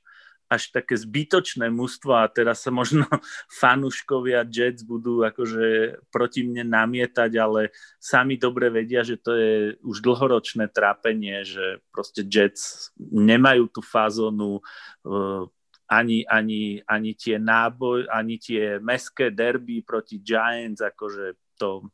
až 0.47 0.71
také 0.71 0.95
zbytočné 0.95 1.67
mužstvo 1.67 2.15
a 2.15 2.31
teraz 2.31 2.63
sa 2.63 2.71
možno 2.71 3.03
fanúškovia 3.61 4.47
Jets 4.47 4.85
budú 4.87 5.25
akože 5.27 5.99
proti 6.13 6.47
mne 6.47 6.67
namietať, 6.71 7.31
ale 7.35 7.75
sami 7.99 8.39
dobre 8.39 8.71
vedia, 8.71 9.03
že 9.03 9.19
to 9.19 9.31
je 9.35 9.53
už 9.83 9.99
dlhoročné 9.99 10.71
trápenie, 10.71 11.43
že 11.43 11.83
proste 11.91 12.23
Jets 12.23 12.95
nemajú 12.99 13.67
tú 13.71 13.81
fázonu 13.83 14.63
uh, 15.03 15.43
ani, 15.85 16.25
ani, 16.25 16.81
ani 16.87 17.11
tie 17.13 17.37
náboj, 17.37 18.09
ani 18.09 18.41
tie 18.41 18.81
meské 18.81 19.29
derby 19.29 19.85
proti 19.85 20.17
Giants, 20.17 20.81
akože 20.81 21.37
to 21.59 21.85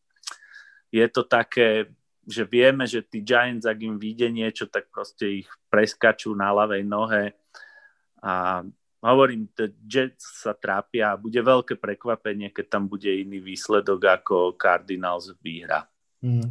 je 0.92 1.08
to 1.08 1.24
také, 1.24 1.88
že 2.26 2.46
vieme, 2.46 2.86
že 2.86 3.02
tí 3.02 3.26
Giants, 3.26 3.66
ak 3.66 3.82
im 3.82 3.98
vyjde 3.98 4.30
niečo, 4.30 4.66
tak 4.70 4.90
proste 4.94 5.44
ich 5.44 5.50
preskačú 5.74 6.34
na 6.38 6.54
ľavej 6.54 6.84
nohe 6.86 7.34
a 8.22 8.62
hovorím, 9.02 9.50
že 9.58 9.74
Jets 9.82 10.46
sa 10.46 10.54
trápia 10.54 11.14
a 11.14 11.20
bude 11.20 11.42
veľké 11.42 11.82
prekvapenie, 11.82 12.54
keď 12.54 12.66
tam 12.78 12.86
bude 12.86 13.10
iný 13.10 13.42
výsledok 13.42 14.22
ako 14.22 14.36
Cardinals 14.54 15.34
výhra. 15.42 15.90
Hmm. 16.22 16.46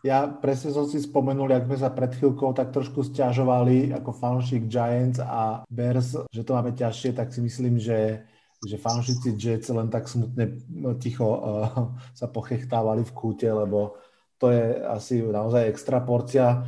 Ja 0.00 0.26
presne 0.26 0.72
som 0.72 0.88
si 0.88 0.96
spomenul, 0.96 1.52
ak 1.52 1.68
sme 1.68 1.78
sa 1.78 1.92
pred 1.92 2.10
chvíľkou 2.16 2.56
tak 2.56 2.72
trošku 2.72 3.04
stiažovali 3.04 3.92
ako 3.92 4.10
fanúšik 4.16 4.66
Giants 4.66 5.20
a 5.20 5.62
Bears, 5.68 6.16
že 6.32 6.42
to 6.42 6.56
máme 6.56 6.72
ťažšie, 6.72 7.14
tak 7.14 7.30
si 7.30 7.44
myslím, 7.44 7.78
že 7.78 8.26
že 8.60 8.76
fanúšici 8.76 9.40
Jets 9.40 9.72
len 9.72 9.88
tak 9.88 10.04
smutne 10.04 10.60
ticho 11.00 11.24
uh, 11.24 11.96
sa 12.12 12.28
pochechtávali 12.28 13.08
v 13.08 13.12
kúte, 13.16 13.48
lebo 13.48 13.96
to 14.40 14.48
je 14.48 14.64
asi 14.88 15.20
naozaj 15.20 15.68
extra 15.68 16.00
porcia. 16.00 16.64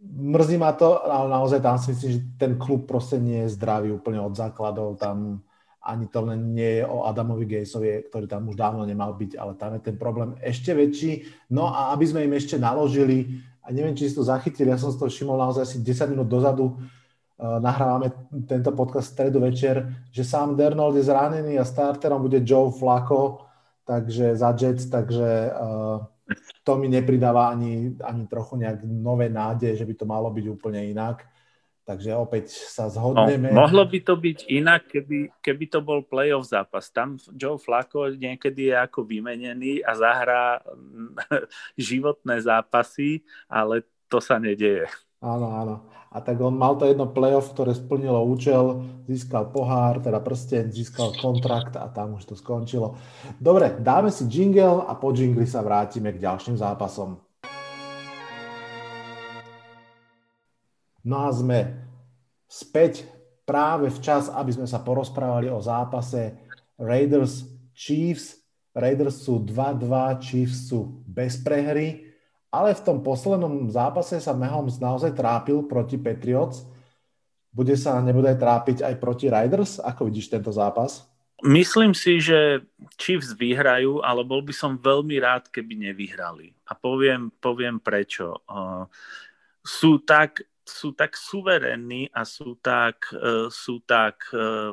Mrzí 0.00 0.56
ma 0.56 0.72
to, 0.72 1.04
ale 1.04 1.28
naozaj 1.28 1.60
tam 1.60 1.76
si 1.76 1.92
myslím, 1.92 2.10
že 2.16 2.20
ten 2.40 2.52
klub 2.56 2.88
proste 2.88 3.20
nie 3.20 3.44
je 3.44 3.54
zdravý 3.60 3.92
úplne 3.92 4.24
od 4.24 4.32
základov. 4.32 4.96
Tam 4.96 5.44
ani 5.84 6.08
to 6.08 6.24
len 6.24 6.56
nie 6.56 6.80
je 6.80 6.84
o 6.88 7.04
Adamovi 7.04 7.44
Gejsovi, 7.44 8.08
ktorý 8.08 8.24
tam 8.24 8.48
už 8.48 8.56
dávno 8.56 8.88
nemal 8.88 9.12
byť, 9.20 9.36
ale 9.36 9.52
tam 9.60 9.76
je 9.76 9.84
ten 9.84 10.00
problém 10.00 10.32
ešte 10.40 10.72
väčší. 10.72 11.28
No 11.52 11.68
a 11.68 11.92
aby 11.92 12.08
sme 12.08 12.24
im 12.24 12.32
ešte 12.32 12.56
naložili, 12.56 13.44
a 13.60 13.68
neviem, 13.68 13.92
či 13.92 14.08
si 14.08 14.16
to 14.16 14.24
zachytili, 14.24 14.72
ja 14.72 14.80
som 14.80 14.88
si 14.88 14.96
to 14.96 15.12
všimol 15.12 15.36
naozaj 15.36 15.68
asi 15.68 15.84
10 15.84 16.08
minút 16.16 16.32
dozadu, 16.32 16.80
nahrávame 17.36 18.14
tento 18.48 18.72
podcast 18.72 19.10
v 19.10 19.12
stredu 19.12 19.38
večer, 19.44 19.92
že 20.08 20.24
sám 20.24 20.56
Dernold 20.56 20.96
je 20.96 21.04
zranený 21.04 21.60
a 21.60 21.68
starterom 21.68 22.24
bude 22.24 22.40
Joe 22.40 22.72
Flacco, 22.72 23.44
takže 23.84 24.38
za 24.38 24.56
Jets, 24.56 24.88
takže 24.88 25.52
uh, 25.52 26.00
to 26.64 26.72
mi 26.80 26.88
nepridáva 26.88 27.52
ani, 27.52 27.96
ani 28.00 28.24
trochu 28.26 28.56
nejak 28.56 28.80
nové 28.84 29.28
nádeje, 29.28 29.76
že 29.76 29.84
by 29.84 29.94
to 29.94 30.04
malo 30.08 30.32
byť 30.32 30.46
úplne 30.48 30.80
inak. 30.90 31.28
Takže 31.84 32.16
opäť 32.16 32.48
sa 32.48 32.88
zhodneme. 32.88 33.52
No, 33.52 33.68
mohlo 33.68 33.84
by 33.84 34.00
to 34.00 34.16
byť 34.16 34.48
inak, 34.48 34.88
keby, 34.88 35.28
keby 35.44 35.64
to 35.68 35.84
bol 35.84 36.00
playoff 36.00 36.48
zápas. 36.48 36.88
Tam 36.88 37.20
Joe 37.36 37.60
Flacco 37.60 38.08
niekedy 38.08 38.72
je 38.72 38.76
ako 38.80 39.04
vymenený 39.04 39.84
a 39.84 39.92
zahrá 39.92 40.64
životné 41.76 42.40
zápasy, 42.40 43.20
ale 43.44 43.84
to 44.08 44.16
sa 44.16 44.40
nedieje. 44.40 44.88
Áno, 45.20 45.52
áno. 45.52 45.74
A 46.14 46.22
tak 46.22 46.38
on 46.38 46.54
mal 46.54 46.78
to 46.78 46.86
jedno 46.86 47.10
playoff, 47.10 47.50
ktoré 47.50 47.74
splnilo 47.74 48.22
účel, 48.22 48.86
získal 49.10 49.50
pohár, 49.50 49.98
teda 49.98 50.22
prsten, 50.22 50.70
získal 50.70 51.10
kontrakt 51.18 51.74
a 51.74 51.90
tam 51.90 52.14
už 52.14 52.30
to 52.30 52.34
skončilo. 52.38 52.94
Dobre, 53.42 53.82
dáme 53.82 54.14
si 54.14 54.22
jingle 54.30 54.86
a 54.86 54.94
po 54.94 55.10
jingli 55.10 55.42
sa 55.42 55.58
vrátime 55.58 56.14
k 56.14 56.22
ďalším 56.22 56.54
zápasom. 56.54 57.18
No 61.02 61.26
a 61.26 61.34
sme 61.34 61.82
späť 62.46 63.10
práve 63.42 63.90
včas, 63.90 64.30
aby 64.30 64.54
sme 64.54 64.70
sa 64.70 64.86
porozprávali 64.86 65.50
o 65.50 65.58
zápase 65.58 66.38
Raiders 66.78 67.42
Chiefs. 67.74 68.38
Raiders 68.70 69.18
sú 69.18 69.42
2-2, 69.42 70.22
Chiefs 70.22 70.70
sú 70.70 71.02
bez 71.10 71.42
prehry, 71.42 72.13
ale 72.54 72.78
v 72.78 72.84
tom 72.86 73.02
poslednom 73.02 73.66
zápase 73.66 74.22
sa 74.22 74.30
Mahomes 74.30 74.78
naozaj 74.78 75.18
trápil 75.18 75.66
proti 75.66 75.98
Patriots. 75.98 76.62
Bude 77.50 77.74
sa 77.74 77.98
nebude 77.98 78.30
aj 78.30 78.38
trápiť 78.38 78.78
aj 78.86 78.94
proti 79.02 79.26
Raiders? 79.26 79.82
Ako 79.82 80.06
vidíš 80.06 80.30
tento 80.30 80.54
zápas? 80.54 81.06
Myslím 81.42 81.92
si, 81.92 82.22
že 82.22 82.62
Chiefs 82.94 83.34
vyhrajú, 83.34 84.00
ale 84.00 84.22
bol 84.22 84.40
by 84.40 84.54
som 84.54 84.78
veľmi 84.78 85.18
rád, 85.18 85.50
keby 85.50 85.90
nevyhrali. 85.90 86.54
A 86.70 86.78
poviem, 86.78 87.34
poviem 87.42 87.82
prečo. 87.82 88.38
Sú 89.60 89.98
tak 90.02 90.46
sú 90.64 90.96
tak 90.96 91.12
suverénni 91.12 92.08
a 92.10 92.24
sú 92.24 92.56
tak, 92.58 93.12
uh, 93.12 93.52
sú 93.52 93.84
tak 93.84 94.16
uh, 94.32 94.72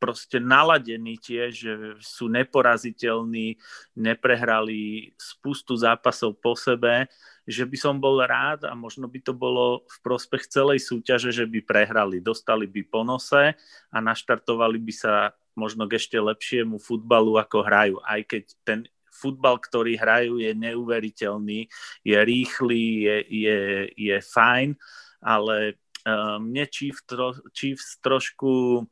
proste 0.00 0.40
naladení 0.40 1.20
tiež, 1.20 1.50
že 1.52 1.72
sú 2.00 2.32
neporaziteľní, 2.32 3.60
neprehrali 4.00 5.12
spustu 5.20 5.76
zápasov 5.76 6.40
po 6.40 6.56
sebe, 6.56 7.04
že 7.44 7.68
by 7.68 7.76
som 7.76 8.00
bol 8.00 8.16
rád 8.24 8.64
a 8.64 8.72
možno 8.72 9.04
by 9.04 9.20
to 9.20 9.36
bolo 9.36 9.84
v 9.84 9.96
prospech 10.00 10.48
celej 10.48 10.80
súťaže, 10.80 11.28
že 11.28 11.44
by 11.44 11.60
prehrali, 11.60 12.24
dostali 12.24 12.64
by 12.64 12.80
po 12.88 13.04
nose 13.04 13.52
a 13.92 13.96
naštartovali 14.00 14.80
by 14.80 14.94
sa 14.96 15.14
možno 15.52 15.84
k 15.84 16.00
ešte 16.00 16.16
lepšiemu 16.16 16.80
futbalu, 16.80 17.36
ako 17.36 17.60
hrajú. 17.60 17.96
Aj 18.00 18.24
keď 18.24 18.44
ten 18.64 18.80
futbal, 19.12 19.60
ktorý 19.60 20.00
hrajú, 20.00 20.40
je 20.40 20.56
neuveriteľný, 20.56 21.68
je 22.00 22.16
rýchly, 22.16 23.04
je, 23.04 23.16
je, 23.28 23.58
je 23.92 24.16
fajn, 24.24 24.72
ale 25.20 25.76
uh, 26.08 26.40
mne 26.40 26.64
Chiefs, 26.72 27.04
tro, 27.04 27.36
Chiefs 27.52 28.00
trošku 28.00 28.86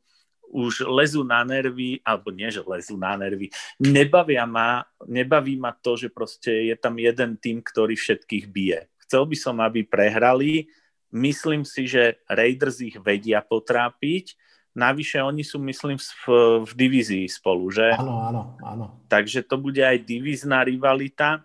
už 0.49 0.89
lezú 0.89 1.21
na 1.21 1.45
nervy, 1.45 2.01
alebo 2.01 2.33
nie, 2.33 2.49
že 2.49 2.65
lezú 2.65 2.97
na 2.97 3.13
nervy, 3.13 3.53
nebavia 3.77 4.49
ma, 4.49 4.81
nebaví 5.05 5.55
ma 5.55 5.71
to, 5.71 5.93
že 5.93 6.09
proste 6.09 6.73
je 6.73 6.75
tam 6.75 6.97
jeden 6.97 7.37
tým, 7.37 7.61
ktorý 7.61 7.93
všetkých 7.93 8.45
bije. 8.49 8.89
Chcel 9.05 9.29
by 9.29 9.37
som, 9.37 9.55
aby 9.61 9.85
prehrali, 9.85 10.69
myslím 11.13 11.65
si, 11.65 11.85
že 11.85 12.21
Raiders 12.29 12.81
ich 12.81 12.97
vedia 12.97 13.41
potrápiť, 13.45 14.37
Navyše 14.79 15.19
oni 15.25 15.41
sú, 15.41 15.57
myslím, 15.65 15.97
v, 15.97 16.23
v 16.63 16.71
divízii 16.77 17.25
spolu, 17.25 17.73
že? 17.73 17.89
Áno, 17.97 18.21
áno, 18.21 18.41
áno. 18.61 19.01
Takže 19.09 19.41
to 19.41 19.57
bude 19.57 19.81
aj 19.81 20.05
divízna 20.05 20.61
rivalita. 20.61 21.41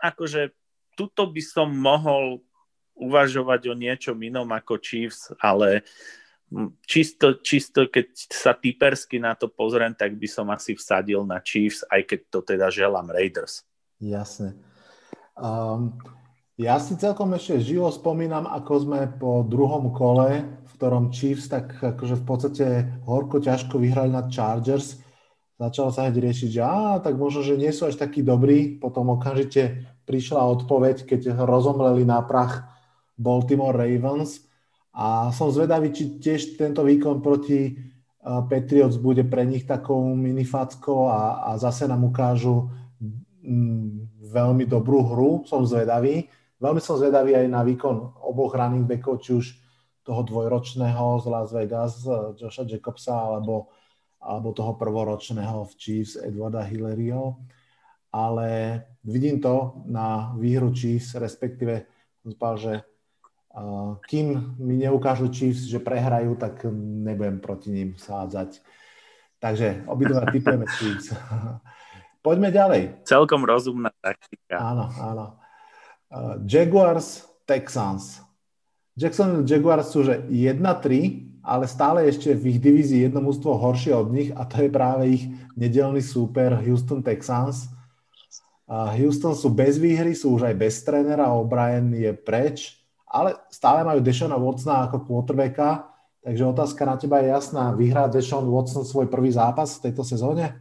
Akože 0.00 0.56
tuto 0.96 1.28
by 1.28 1.42
som 1.44 1.68
mohol 1.68 2.40
uvažovať 2.96 3.60
o 3.72 3.74
niečom 3.76 4.16
inom 4.24 4.48
ako 4.48 4.80
Chiefs, 4.80 5.30
ale 5.40 5.84
čisto, 6.84 7.40
čisto 7.40 7.88
keď 7.88 8.12
sa 8.14 8.52
typersky 8.52 9.16
na 9.16 9.32
to 9.32 9.48
pozriem, 9.48 9.96
tak 9.96 10.16
by 10.16 10.28
som 10.28 10.48
asi 10.52 10.76
vsadil 10.76 11.24
na 11.24 11.40
Chiefs, 11.40 11.84
aj 11.88 12.04
keď 12.06 12.20
to 12.28 12.38
teda 12.44 12.66
želám 12.68 13.08
Raiders. 13.08 13.64
Jasne. 14.02 14.58
Um, 15.38 15.96
ja 16.60 16.76
si 16.76 16.94
celkom 17.00 17.32
ešte 17.32 17.64
živo 17.64 17.88
spomínam, 17.88 18.44
ako 18.44 18.72
sme 18.84 19.00
po 19.16 19.40
druhom 19.42 19.90
kole, 19.96 20.44
v 20.44 20.70
ktorom 20.76 21.08
Chiefs 21.08 21.48
tak 21.48 21.80
akože 21.80 22.20
v 22.20 22.24
podstate 22.24 22.66
horko 23.08 23.40
ťažko 23.40 23.80
vyhrali 23.80 24.12
na 24.12 24.28
Chargers, 24.28 25.00
začalo 25.56 25.94
sa 25.94 26.06
hneď 26.06 26.18
riešiť, 26.28 26.48
že 26.52 26.62
á, 26.62 26.98
tak 26.98 27.14
možno, 27.16 27.46
že 27.46 27.54
nie 27.54 27.70
sú 27.70 27.86
až 27.86 27.96
takí 27.96 28.20
dobrí. 28.20 28.82
Potom 28.82 29.14
okamžite 29.14 29.86
prišla 30.04 30.42
odpoveď, 30.58 31.06
keď 31.06 31.38
rozomleli 31.46 32.02
na 32.02 32.18
prach 32.26 32.66
Baltimore 33.14 33.78
Ravens. 33.78 34.42
A 34.92 35.32
som 35.32 35.48
zvedavý, 35.48 35.88
či 35.88 36.20
tiež 36.20 36.60
tento 36.60 36.84
výkon 36.84 37.24
proti 37.24 37.80
Patriots 38.22 39.00
bude 39.00 39.26
pre 39.26 39.42
nich 39.42 39.66
takou 39.66 40.14
minifackou 40.14 41.10
a, 41.10 41.48
a 41.48 41.50
zase 41.58 41.90
nám 41.90 42.06
ukážu 42.06 42.70
mm, 43.42 44.22
veľmi 44.30 44.68
dobrú 44.68 45.02
hru. 45.02 45.30
Som 45.48 45.66
zvedavý. 45.66 46.28
Veľmi 46.62 46.78
som 46.78 47.00
zvedavý 47.00 47.34
aj 47.34 47.46
na 47.50 47.66
výkon 47.66 48.22
oboch 48.22 48.54
running 48.54 48.86
backov, 48.86 49.18
či 49.18 49.30
už 49.34 49.46
toho 50.06 50.22
dvojročného 50.22 51.18
z 51.18 51.26
Las 51.26 51.50
Vegas, 51.50 51.94
Josha 52.38 52.62
Jacobsa, 52.62 53.14
alebo, 53.14 53.70
alebo 54.22 54.54
toho 54.54 54.78
prvoročného 54.78 55.66
v 55.66 55.72
Chiefs, 55.74 56.14
Edwarda 56.20 56.62
Hillaryho. 56.62 57.42
Ale 58.12 58.78
vidím 59.02 59.40
to 59.40 59.82
na 59.88 60.36
výhru 60.38 60.70
Chiefs, 60.70 61.18
respektíve 61.18 61.90
že 62.54 62.91
kým 64.08 64.56
mi 64.56 64.80
neukážu 64.80 65.28
Chiefs, 65.28 65.68
že 65.68 65.76
prehrajú, 65.76 66.40
tak 66.40 66.64
nebudem 66.72 67.36
proti 67.40 67.68
ním 67.68 67.90
sádzať. 68.00 68.64
Takže 69.36 69.84
obidva 69.84 70.24
typujeme 70.32 70.64
Chiefs. 70.78 71.12
Poďme 72.26 72.54
ďalej. 72.54 73.02
Celkom 73.04 73.42
rozumná 73.44 73.90
taktika. 73.98 74.56
Áno, 74.56 74.86
áno. 74.96 75.26
Jaguars, 76.46 77.26
Texans. 77.44 78.22
Jackson 78.94 79.42
Jaguars 79.42 79.90
sú 79.90 80.04
že 80.06 80.22
1-3, 80.30 81.42
ale 81.42 81.64
stále 81.66 82.06
ešte 82.06 82.36
v 82.36 82.56
ich 82.56 82.58
divízii 82.62 83.08
jedno 83.08 83.24
mústvo 83.24 83.58
horšie 83.58 83.92
od 83.96 84.14
nich 84.14 84.30
a 84.30 84.46
to 84.46 84.62
je 84.62 84.70
práve 84.70 85.04
ich 85.10 85.24
nedelný 85.58 85.98
súper 85.98 86.54
Houston 86.62 87.02
Texans. 87.02 87.66
Houston 88.70 89.34
sú 89.34 89.50
bez 89.50 89.76
výhry, 89.76 90.14
sú 90.14 90.38
už 90.38 90.46
aj 90.48 90.54
bez 90.54 90.80
trénera, 90.86 91.34
O'Brien 91.34 91.90
je 91.92 92.14
preč 92.14 92.81
ale 93.12 93.36
stále 93.52 93.84
majú 93.84 94.00
Deshona 94.00 94.40
Watsona 94.40 94.88
ako 94.88 95.04
quarterbacka, 95.04 95.84
takže 96.24 96.48
otázka 96.48 96.82
na 96.88 96.96
teba 96.96 97.20
je 97.20 97.28
jasná. 97.28 97.76
Vyhrá 97.76 98.08
Deshaun 98.08 98.48
Watson 98.48 98.88
svoj 98.88 99.12
prvý 99.12 99.28
zápas 99.28 99.76
v 99.76 99.92
tejto 99.92 100.00
sezóne? 100.00 100.56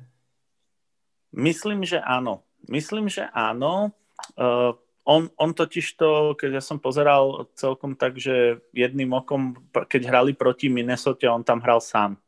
Myslím, 1.32 1.88
že 1.88 2.04
áno. 2.04 2.44
Myslím, 2.68 3.08
že 3.08 3.32
áno. 3.32 3.96
Uh, 4.36 4.76
on, 5.08 5.32
on 5.40 5.56
totiž 5.56 5.96
to, 5.96 6.36
keď 6.36 6.60
ja 6.60 6.64
som 6.64 6.78
pozeral 6.78 7.48
celkom 7.56 7.96
tak, 7.96 8.20
že 8.20 8.60
jedným 8.76 9.16
okom, 9.16 9.56
keď 9.72 10.12
hrali 10.12 10.32
proti 10.36 10.68
Minnesota, 10.68 11.32
on 11.32 11.42
tam 11.42 11.64
hral 11.64 11.80
sám. 11.80 12.20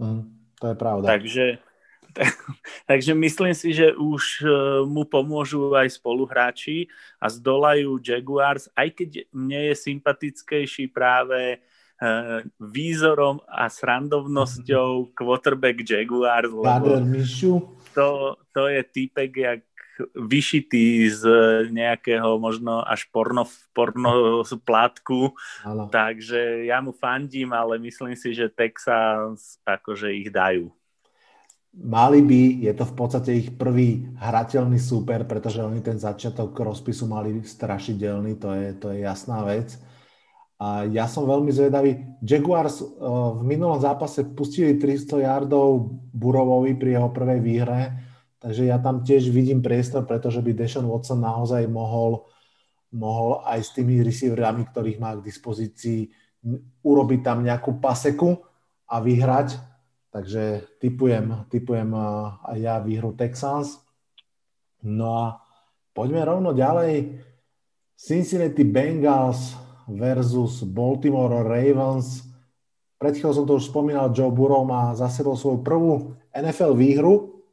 Mm, 0.00 0.24
to 0.58 0.64
je 0.72 0.76
pravda. 0.76 1.04
Takže 1.06 1.44
Takže 2.90 3.12
myslím 3.14 3.54
si, 3.54 3.72
že 3.72 3.92
už 3.94 4.42
e, 4.42 4.48
mu 4.88 5.04
pomôžu 5.04 5.72
aj 5.76 6.00
spoluhráči 6.00 6.88
a 7.20 7.28
zdolajú 7.28 8.00
Jaguars, 8.00 8.68
aj 8.72 8.88
keď 8.96 9.10
mne 9.32 9.72
je 9.72 9.74
sympatickejší 9.76 10.90
práve 10.90 11.56
e, 11.56 11.58
výzorom 12.60 13.40
a 13.48 13.68
srandovnosťou 13.68 15.12
quarterback 15.12 15.84
Jaguars, 15.84 16.50
lebo 16.52 17.00
to, 17.92 18.36
to 18.52 18.62
je 18.68 18.80
typek 18.84 19.32
jak 19.36 19.62
vyšitý 20.12 21.08
z 21.08 21.24
nejakého 21.72 22.36
možno 22.36 22.84
až 22.84 23.08
porno, 23.08 23.48
porno 23.72 24.44
plátku, 24.44 25.32
takže 25.88 26.68
ja 26.68 26.84
mu 26.84 26.92
fandím, 26.92 27.56
ale 27.56 27.80
myslím 27.80 28.12
si, 28.12 28.36
že 28.36 28.52
Texas 28.52 29.56
akože 29.64 30.12
ich 30.12 30.28
dajú 30.28 30.68
mali 31.76 32.24
by, 32.24 32.64
je 32.64 32.72
to 32.72 32.84
v 32.88 32.94
podstate 32.96 33.30
ich 33.36 33.48
prvý 33.52 34.08
hrateľný 34.16 34.80
súper, 34.80 35.28
pretože 35.28 35.60
oni 35.60 35.84
ten 35.84 36.00
začiatok 36.00 36.56
rozpisu 36.56 37.04
mali 37.04 37.44
strašidelný, 37.44 38.40
to 38.40 38.48
je, 38.56 38.68
to 38.80 38.86
je 38.96 38.98
jasná 39.04 39.44
vec. 39.44 39.76
A 40.56 40.88
ja 40.88 41.04
som 41.04 41.28
veľmi 41.28 41.52
zvedavý. 41.52 42.16
Jaguars 42.24 42.80
uh, 42.80 43.36
v 43.36 43.42
minulom 43.44 43.76
zápase 43.76 44.24
pustili 44.24 44.80
300 44.80 45.20
yardov 45.28 45.92
Burovovi 46.16 46.72
pri 46.80 46.96
jeho 46.96 47.12
prvej 47.12 47.40
výhre, 47.44 47.80
takže 48.40 48.64
ja 48.64 48.80
tam 48.80 49.04
tiež 49.04 49.28
vidím 49.28 49.60
priestor, 49.60 50.08
pretože 50.08 50.40
by 50.40 50.56
Deshaun 50.56 50.88
Watson 50.88 51.20
naozaj 51.20 51.68
mohol, 51.68 52.24
mohol 52.88 53.44
aj 53.44 53.60
s 53.60 53.70
tými 53.76 54.00
receiverami, 54.00 54.64
ktorých 54.64 54.96
má 54.96 55.12
k 55.20 55.28
dispozícii, 55.28 56.08
urobiť 56.80 57.20
tam 57.20 57.44
nejakú 57.44 57.76
paseku 57.76 58.40
a 58.88 58.96
vyhrať. 59.02 59.75
Takže 60.16 60.64
typujem, 60.80 61.44
typujem 61.52 61.92
aj 62.40 62.56
ja 62.56 62.80
výhru 62.80 63.12
Texans. 63.12 63.76
No 64.80 65.12
a 65.12 65.24
poďme 65.92 66.24
rovno 66.24 66.56
ďalej. 66.56 67.20
Cincinnati 68.00 68.64
Bengals 68.64 69.52
versus 69.84 70.64
Baltimore 70.64 71.44
Ravens. 71.44 72.24
Pred 72.96 73.12
chvíľou 73.20 73.36
som 73.36 73.44
to 73.44 73.60
už 73.60 73.68
spomínal, 73.68 74.08
Joe 74.08 74.32
Burrow 74.32 74.64
má 74.64 74.96
za 74.96 75.12
sebou 75.12 75.36
svoju 75.36 75.60
prvú 75.60 76.16
NFL 76.32 76.72
výhru, 76.72 77.44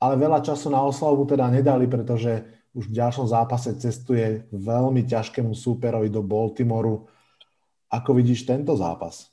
ale 0.00 0.16
veľa 0.16 0.40
času 0.40 0.72
na 0.72 0.80
oslavu 0.80 1.28
teda 1.28 1.52
nedali, 1.52 1.84
pretože 1.84 2.48
už 2.72 2.88
v 2.88 2.96
ďalšom 2.96 3.28
zápase 3.28 3.76
cestuje 3.76 4.48
veľmi 4.56 5.04
ťažkému 5.04 5.52
súperovi 5.52 6.08
do 6.08 6.24
Baltimoru. 6.24 7.04
Ako 7.92 8.16
vidíš 8.16 8.48
tento 8.48 8.72
zápas? 8.72 9.29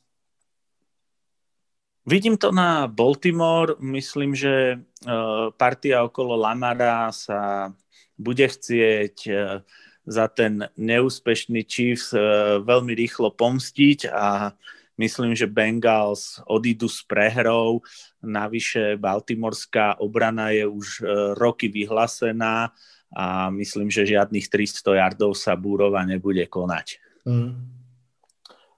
Vidím 2.08 2.40
to 2.40 2.56
na 2.56 2.88
Baltimore. 2.88 3.76
Myslím, 3.84 4.32
že 4.32 4.80
uh, 4.80 5.52
partia 5.60 6.08
okolo 6.08 6.40
Lamara 6.40 7.12
sa 7.12 7.68
bude 8.16 8.48
chcieť 8.48 9.16
uh, 9.28 9.60
za 10.08 10.32
ten 10.32 10.72
neúspešný 10.80 11.68
Chiefs 11.68 12.16
uh, 12.16 12.64
veľmi 12.64 12.96
rýchlo 12.96 13.36
pomstiť 13.36 14.08
a 14.08 14.56
myslím, 14.96 15.36
že 15.36 15.52
Bengals 15.52 16.40
odídu 16.48 16.88
s 16.88 17.04
prehrou. 17.04 17.84
Navyše 18.24 18.96
Baltimorská 18.96 20.00
obrana 20.00 20.56
je 20.56 20.64
už 20.64 21.04
roky 21.36 21.68
vyhlásená 21.68 22.72
a 23.12 23.52
myslím, 23.52 23.92
že 23.92 24.08
žiadnych 24.08 24.48
300 24.48 24.96
yardov 24.96 25.36
sa 25.36 25.60
Búrova 25.60 26.08
nebude 26.08 26.48
konať. 26.48 27.04
Mm. 27.28 27.52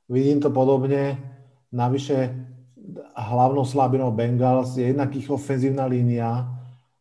Vidím 0.09 0.41
to 0.41 0.49
podobne. 0.49 1.13
Navyše 1.69 2.57
hlavnou 3.15 3.65
slabinou 3.65 4.11
Bengals 4.11 4.77
je 4.77 4.89
jednak 4.89 5.15
ich 5.15 5.29
ofenzívna 5.29 5.85
línia, 5.85 6.47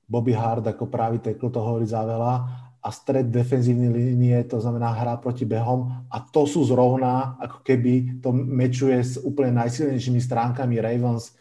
Bobby 0.08 0.32
Hard 0.32 0.64
ako 0.64 0.88
pravý 0.88 1.20
tekl, 1.20 1.52
to 1.52 1.60
hovorí 1.60 1.84
za 1.84 2.00
veľa, 2.00 2.34
a 2.78 2.88
stred 2.88 3.28
defenzívnej 3.28 3.90
línie, 3.90 4.38
to 4.48 4.62
znamená 4.62 4.94
hra 4.94 5.20
proti 5.20 5.44
behom 5.44 6.08
a 6.08 6.16
to 6.24 6.48
sú 6.48 6.64
zrovna, 6.64 7.36
ako 7.42 7.60
keby 7.60 8.22
to 8.22 8.32
mečuje 8.32 8.96
s 8.96 9.20
úplne 9.20 9.60
najsilnejšími 9.60 10.20
stránkami 10.22 10.80
Ravens, 10.80 11.36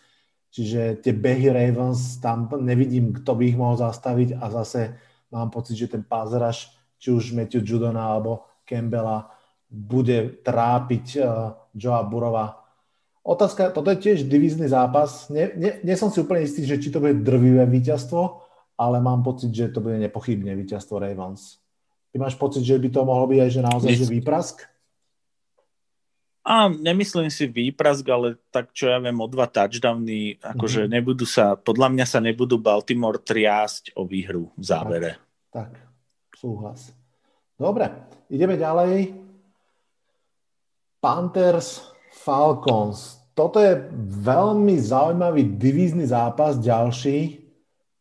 čiže 0.52 1.00
tie 1.00 1.14
behy 1.16 1.54
Ravens, 1.54 2.20
tam 2.20 2.52
nevidím, 2.60 3.16
kto 3.16 3.38
by 3.38 3.44
ich 3.48 3.56
mohol 3.56 3.80
zastaviť 3.80 4.36
a 4.36 4.46
zase 4.50 4.98
mám 5.32 5.48
pocit, 5.48 5.78
že 5.78 5.88
ten 5.88 6.04
pázraž, 6.04 6.74
či 6.98 7.14
už 7.14 7.32
Matthew 7.32 7.64
Judona 7.64 8.12
alebo 8.12 8.44
Campbella, 8.68 9.30
bude 9.68 10.42
trápiť 10.44 11.06
uh, 11.20 11.54
Joa 11.76 12.02
Burova 12.04 12.67
Otázka, 13.28 13.76
toto 13.76 13.92
je 13.92 14.00
tiež 14.00 14.24
divízny 14.24 14.72
zápas. 14.72 15.28
Nie, 15.28 15.52
nie, 15.60 15.84
nie 15.84 15.96
som 16.00 16.08
si 16.08 16.24
úplne 16.24 16.48
istý, 16.48 16.64
že 16.64 16.80
či 16.80 16.88
to 16.88 17.04
bude 17.04 17.28
drvivé 17.28 17.68
víťazstvo, 17.68 18.40
ale 18.80 19.04
mám 19.04 19.20
pocit, 19.20 19.52
že 19.52 19.68
to 19.68 19.84
bude 19.84 20.00
nepochybne 20.00 20.56
víťazstvo 20.56 20.96
Ravens. 20.96 21.60
Ty 22.16 22.24
máš 22.24 22.40
pocit, 22.40 22.64
že 22.64 22.80
by 22.80 22.88
to 22.88 23.04
mohlo 23.04 23.28
byť 23.28 23.40
aj 23.44 23.52
že 23.52 23.62
naozaj 23.68 23.92
že 24.00 24.08
výprask? 24.08 24.56
A 26.48 26.72
nemyslím 26.72 27.28
si 27.28 27.52
výprask, 27.52 28.08
ale 28.08 28.40
tak 28.48 28.72
čo 28.72 28.88
ja 28.88 29.04
viem, 29.04 29.20
o 29.20 29.28
dva 29.28 29.52
touchdowny, 29.52 30.40
akože 30.40 30.88
mm-hmm. 30.88 30.96
nebudú 30.96 31.28
sa, 31.28 31.60
podľa 31.60 31.92
mňa 31.92 32.06
sa 32.08 32.24
nebudú 32.24 32.56
Baltimore 32.56 33.20
triásť 33.20 33.92
o 34.00 34.08
výhru 34.08 34.56
v 34.56 34.64
závere. 34.64 35.20
Tak, 35.52 35.76
tak 35.76 35.84
súhlas. 36.32 36.96
Dobre, 37.60 37.92
ideme 38.32 38.56
ďalej. 38.56 39.12
Panthers 41.04 41.92
Falcons 42.24 43.17
toto 43.38 43.62
je 43.62 43.78
veľmi 44.26 44.82
zaujímavý 44.82 45.62
divízny 45.62 46.10
zápas 46.10 46.58
ďalší. 46.58 47.46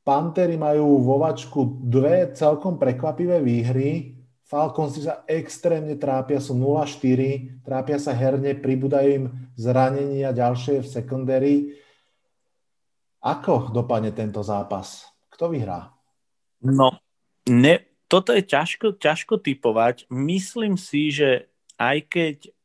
Pantery 0.00 0.56
majú 0.56 1.04
vo 1.04 1.20
vačku 1.20 1.76
dve 1.84 2.32
celkom 2.32 2.80
prekvapivé 2.80 3.44
výhry. 3.44 4.16
Falcons 4.48 4.96
sa 4.96 5.28
extrémne 5.28 6.00
trápia, 6.00 6.40
sú 6.40 6.56
0-4, 6.56 7.60
trápia 7.66 7.98
sa 8.00 8.16
herne, 8.16 8.56
pribúdajú 8.56 9.08
im 9.12 9.24
zranenia 9.60 10.32
ďalšie 10.32 10.80
v 10.80 10.88
secondary. 10.88 11.54
Ako 13.20 13.74
dopadne 13.74 14.16
tento 14.16 14.40
zápas? 14.40 15.04
Kto 15.28 15.52
vyhrá? 15.52 15.92
No, 16.64 16.96
ne, 17.50 17.84
toto 18.08 18.32
je 18.32 18.40
ťažko, 18.40 18.96
ťažko 18.96 19.42
typovať. 19.42 20.08
Myslím 20.08 20.80
si, 20.80 21.12
že 21.12 21.50
aj 21.76 21.96
keď 22.08 22.55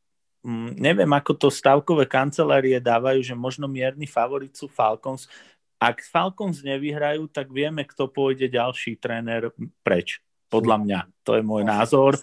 neviem, 0.76 1.10
ako 1.14 1.38
to 1.38 1.48
stavkové 1.48 2.06
kancelárie 2.10 2.82
dávajú, 2.82 3.22
že 3.22 3.34
možno 3.38 3.70
mierny 3.70 4.10
favorit 4.10 4.54
sú 4.54 4.66
Falcons. 4.66 5.30
Ak 5.78 6.02
Falcons 6.02 6.62
nevyhrajú, 6.62 7.26
tak 7.30 7.50
vieme, 7.50 7.82
kto 7.82 8.10
pôjde 8.10 8.50
ďalší 8.50 8.98
tréner 8.98 9.50
preč. 9.82 10.22
Podľa 10.52 10.76
mňa. 10.84 11.00
To 11.24 11.38
je 11.38 11.42
môj 11.42 11.64
názor. 11.64 12.20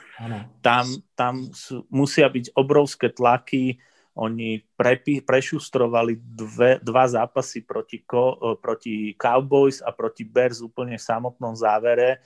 Tam, 0.62 0.86
tam 1.18 1.50
sú, 1.50 1.84
musia 1.90 2.30
byť 2.30 2.54
obrovské 2.54 3.10
tlaky. 3.10 3.82
Oni 4.20 4.62
prepi, 4.78 5.24
prešustrovali 5.24 6.20
dve, 6.20 6.78
dva 6.84 7.10
zápasy 7.10 7.66
proti, 7.66 8.04
ko, 8.06 8.38
proti 8.60 9.18
Cowboys 9.18 9.82
a 9.82 9.96
proti 9.96 10.28
Bears 10.28 10.62
úplne 10.62 11.00
v 11.00 11.08
samotnom 11.08 11.58
závere. 11.58 12.22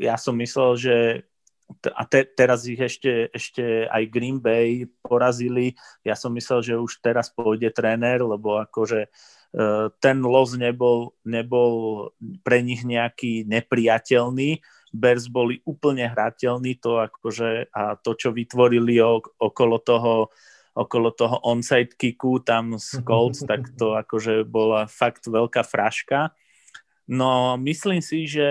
Ja 0.00 0.16
som 0.16 0.38
myslel, 0.40 0.70
že 0.80 0.94
a 1.86 2.02
te, 2.06 2.22
teraz 2.24 2.66
ich 2.66 2.78
ešte, 2.78 3.30
ešte 3.34 3.90
aj 3.90 4.02
Green 4.10 4.38
Bay 4.38 4.86
porazili. 5.02 5.74
Ja 6.06 6.14
som 6.14 6.34
myslel, 6.34 6.62
že 6.62 6.74
už 6.78 7.02
teraz 7.02 7.30
pôjde 7.30 7.74
tréner, 7.74 8.22
lebo 8.22 8.62
akože 8.62 9.10
uh, 9.10 9.90
ten 9.98 10.22
los 10.22 10.54
nebol, 10.54 11.14
nebol 11.26 12.08
pre 12.46 12.62
nich 12.62 12.86
nejaký 12.86 13.46
nepriateľný. 13.50 14.62
Bears 14.94 15.26
boli 15.26 15.60
úplne 15.66 16.06
hrateľní 16.06 16.78
to 16.78 17.02
akože, 17.02 17.74
a 17.74 17.98
to, 17.98 18.14
čo 18.14 18.30
vytvorili 18.30 19.02
okolo 19.36 19.82
toho 19.82 20.30
okolo 20.76 21.08
toho 21.08 21.40
onside 21.40 21.96
kicku 21.96 22.44
tam 22.44 22.76
z 22.76 23.00
Colts, 23.08 23.48
tak 23.48 23.72
to 23.80 23.96
akože 23.96 24.44
bola 24.44 24.84
fakt 24.84 25.24
veľká 25.24 25.64
fraška. 25.64 26.36
No 27.08 27.56
myslím 27.56 28.04
si, 28.04 28.28
že 28.28 28.46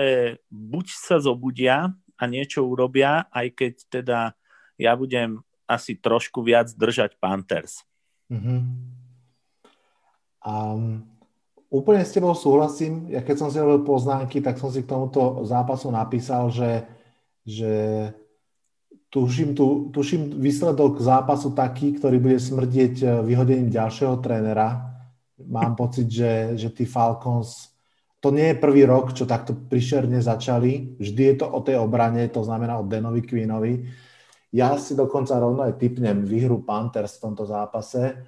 buď 0.50 0.86
sa 0.90 1.16
zobudia 1.22 1.94
a 2.16 2.22
niečo 2.24 2.64
urobia, 2.64 3.28
aj 3.32 3.46
keď 3.52 3.74
teda 3.88 4.18
ja 4.76 4.92
budem 4.96 5.40
asi 5.66 5.98
trošku 5.98 6.40
viac 6.40 6.70
držať 6.72 7.18
Panthers. 7.20 7.82
Mm-hmm. 8.32 8.58
Um, 10.46 11.02
úplne 11.68 12.06
s 12.06 12.14
tebou 12.14 12.32
súhlasím. 12.38 13.10
Ja 13.10 13.20
keď 13.20 13.36
som 13.36 13.48
si 13.50 13.58
robil 13.58 13.82
poznámky, 13.82 14.38
tak 14.38 14.62
som 14.62 14.70
si 14.70 14.86
k 14.86 14.90
tomuto 14.90 15.42
zápasu 15.42 15.90
napísal, 15.90 16.54
že, 16.54 16.86
že 17.42 17.74
tuším, 19.10 19.58
tu, 19.58 19.90
tuším 19.90 20.38
výsledok 20.38 21.02
zápasu 21.02 21.50
taký, 21.50 21.98
ktorý 21.98 22.22
bude 22.22 22.38
smrdieť 22.38 22.94
eh, 23.02 23.08
vyhodením 23.26 23.74
ďalšieho 23.74 24.22
trénera. 24.22 24.94
Mám 25.36 25.76
pocit, 25.76 26.08
že, 26.08 26.56
že 26.56 26.72
tí 26.72 26.88
Falcons 26.88 27.75
to 28.26 28.34
nie 28.34 28.50
je 28.50 28.58
prvý 28.58 28.82
rok, 28.82 29.14
čo 29.14 29.22
takto 29.22 29.54
prišerne 29.54 30.18
začali. 30.18 30.98
Vždy 30.98 31.22
je 31.30 31.34
to 31.38 31.46
o 31.46 31.62
tej 31.62 31.78
obrane, 31.78 32.26
to 32.26 32.42
znamená 32.42 32.82
o 32.82 32.82
Denovi 32.82 33.22
Queenovi. 33.22 33.86
Ja 34.50 34.74
si 34.82 34.98
dokonca 34.98 35.38
rovno 35.38 35.62
aj 35.62 35.78
typnem 35.78 36.26
výhru 36.26 36.58
Panthers 36.66 37.22
v 37.22 37.30
tomto 37.30 37.46
zápase 37.46 38.18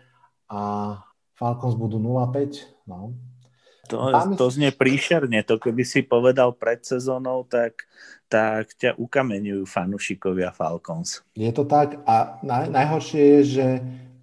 a 0.46 0.94
Falcons 1.34 1.74
budú 1.74 1.98
0-5. 1.98 2.86
No. 2.86 3.18
To, 3.90 4.14
to 4.38 4.46
znie 4.54 4.70
príšerne. 4.70 5.42
To 5.42 5.58
keby 5.58 5.82
si 5.82 6.06
povedal 6.06 6.54
pred 6.54 6.78
sezónou, 6.86 7.42
tak, 7.50 7.90
tak 8.30 8.70
ťa 8.78 9.02
ukameňujú 9.02 9.66
fanúšikovia 9.66 10.54
Falcons. 10.54 11.26
Je 11.34 11.50
to 11.50 11.66
tak 11.66 11.98
a 12.06 12.38
naj, 12.46 12.70
najhoršie 12.70 13.22
je, 13.34 13.40
že 13.42 13.66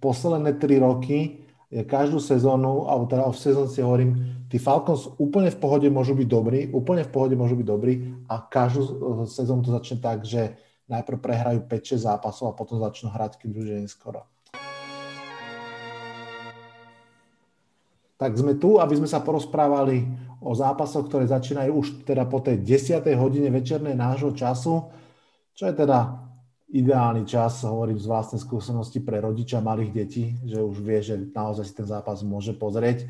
posledné 0.00 0.56
tri 0.56 0.80
roky 0.80 1.45
každú 1.66 2.22
sezónu, 2.22 2.86
alebo 2.86 3.10
teda 3.10 3.26
v 3.26 3.42
sezóne 3.42 3.66
si 3.66 3.82
hovorím, 3.82 4.14
tí 4.46 4.62
Falcons 4.62 5.10
úplne 5.18 5.50
v 5.50 5.58
pohode 5.58 5.88
môžu 5.90 6.14
byť 6.14 6.28
dobrí, 6.30 6.60
úplne 6.70 7.02
v 7.02 7.10
pohode 7.10 7.34
môžu 7.34 7.58
byť 7.58 7.66
dobrí 7.66 8.14
a 8.30 8.38
každú 8.38 8.82
eh, 8.82 8.92
sezónu 9.26 9.66
to 9.66 9.74
začne 9.74 9.98
tak, 9.98 10.22
že 10.22 10.54
najprv 10.86 11.18
prehrajú 11.18 11.58
5-6 11.66 12.06
zápasov 12.06 12.54
a 12.54 12.56
potom 12.58 12.78
začnú 12.78 13.10
hrať, 13.10 13.42
keď 13.42 13.50
už 13.50 13.66
je 13.66 13.78
neskoro. 13.82 14.22
Tak 18.16 18.32
sme 18.32 18.56
tu, 18.56 18.80
aby 18.80 18.96
sme 18.96 19.10
sa 19.10 19.20
porozprávali 19.20 20.08
o 20.40 20.56
zápasoch, 20.56 21.04
ktoré 21.10 21.28
začínajú 21.28 21.70
už 21.74 21.86
teda 22.06 22.24
po 22.24 22.40
tej 22.40 22.62
10. 22.64 23.04
hodine 23.18 23.52
večernej 23.52 23.92
nášho 23.92 24.32
času, 24.32 24.88
čo 25.52 25.64
je 25.68 25.74
teda 25.74 26.25
ideálny 26.66 27.22
čas, 27.22 27.62
hovorím 27.62 27.98
z 27.98 28.10
vlastnej 28.10 28.40
skúsenosti 28.42 28.98
pre 28.98 29.22
rodiča 29.22 29.62
malých 29.62 29.90
detí, 29.94 30.34
že 30.42 30.58
už 30.58 30.76
vie, 30.82 30.98
že 30.98 31.14
naozaj 31.30 31.64
si 31.66 31.74
ten 31.78 31.86
zápas 31.86 32.26
môže 32.26 32.50
pozrieť. 32.58 33.06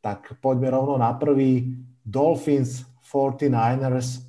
Tak 0.00 0.40
poďme 0.40 0.72
rovno 0.72 0.96
na 0.96 1.12
prvý. 1.14 1.78
Dolphins 2.02 2.82
49ers. 3.06 4.24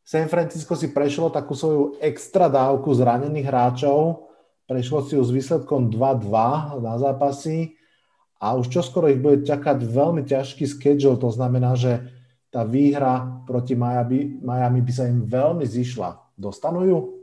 San 0.00 0.30
Francisco 0.30 0.72
si 0.72 0.88
prešlo 0.88 1.28
takú 1.28 1.52
svoju 1.52 2.00
extra 2.00 2.48
dávku 2.48 2.88
zranených 2.96 3.44
hráčov. 3.44 4.30
prešlo 4.64 5.04
si 5.04 5.18
ju 5.18 5.22
s 5.24 5.34
výsledkom 5.34 5.92
2-2 5.92 6.80
na 6.80 6.94
zápasy 6.96 7.76
a 8.40 8.54
už 8.56 8.72
čoskoro 8.72 9.10
ich 9.10 9.20
bude 9.20 9.44
čakať 9.44 9.84
veľmi 9.84 10.22
ťažký 10.24 10.64
schedule, 10.64 11.18
to 11.18 11.28
znamená, 11.28 11.74
že 11.74 12.08
tá 12.48 12.64
výhra 12.64 13.44
proti 13.44 13.76
Miami, 13.76 14.40
Miami 14.40 14.80
by 14.80 14.92
sa 14.94 15.04
im 15.04 15.28
veľmi 15.28 15.66
zišla. 15.68 16.38
Dostanú 16.38 16.80
ju? 16.86 17.17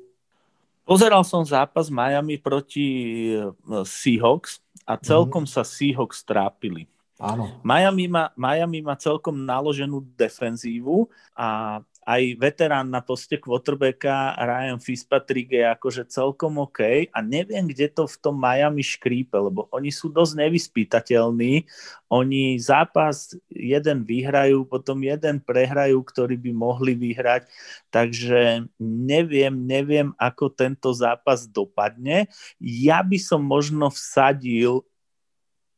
Pozeral 0.86 1.26
som 1.26 1.42
zápas 1.42 1.90
Miami 1.90 2.38
proti 2.38 2.86
eh, 3.34 3.50
Seahawks 3.84 4.62
a 4.86 4.96
celkom 5.02 5.44
mm. 5.44 5.52
sa 5.52 5.66
Seahawks 5.66 6.22
trápili. 6.22 6.86
Áno. 7.18 7.48
Miami 7.64 8.06
má, 8.12 8.30
Miami 8.38 8.84
má 8.84 8.94
celkom 9.00 9.34
naloženú 9.34 10.04
defenzívu 10.14 11.08
a 11.32 11.80
aj 12.06 12.38
veterán 12.38 12.86
na 12.94 13.02
poste 13.02 13.42
quarterbacka 13.42 14.38
Ryan 14.38 14.78
Fitzpatrick 14.78 15.50
je 15.50 15.66
akože 15.66 16.06
celkom 16.06 16.62
OK 16.62 17.10
a 17.10 17.20
neviem, 17.26 17.66
kde 17.66 17.90
to 17.90 18.06
v 18.06 18.18
tom 18.22 18.38
Miami 18.38 18.86
škrípe, 18.86 19.34
lebo 19.34 19.66
oni 19.74 19.90
sú 19.90 20.14
dosť 20.14 20.46
nevyspytateľní. 20.46 21.66
Oni 22.14 22.62
zápas 22.62 23.34
jeden 23.50 24.06
vyhrajú, 24.06 24.70
potom 24.70 25.02
jeden 25.02 25.42
prehrajú, 25.42 25.98
ktorý 26.06 26.38
by 26.38 26.52
mohli 26.54 26.94
vyhrať, 26.94 27.50
takže 27.90 28.70
neviem, 28.78 29.66
neviem, 29.66 30.14
ako 30.22 30.54
tento 30.54 30.94
zápas 30.94 31.50
dopadne. 31.50 32.30
Ja 32.62 33.02
by 33.02 33.18
som 33.18 33.42
možno 33.42 33.90
vsadil 33.90 34.86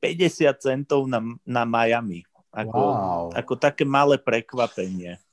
50 0.04 0.44
centov 0.60 1.08
na, 1.08 1.24
na 1.48 1.64
Miami. 1.64 2.28
Ako, 2.52 2.80
wow. 2.84 3.26
ako 3.32 3.54
také 3.56 3.88
malé 3.88 4.20
prekvapenie 4.20 5.24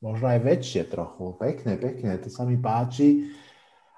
možno 0.00 0.26
aj 0.32 0.40
väčšie 0.40 0.82
trochu. 0.88 1.36
Pekne, 1.36 1.76
pekne, 1.76 2.16
to 2.20 2.32
sa 2.32 2.48
mi 2.48 2.56
páči. 2.56 3.30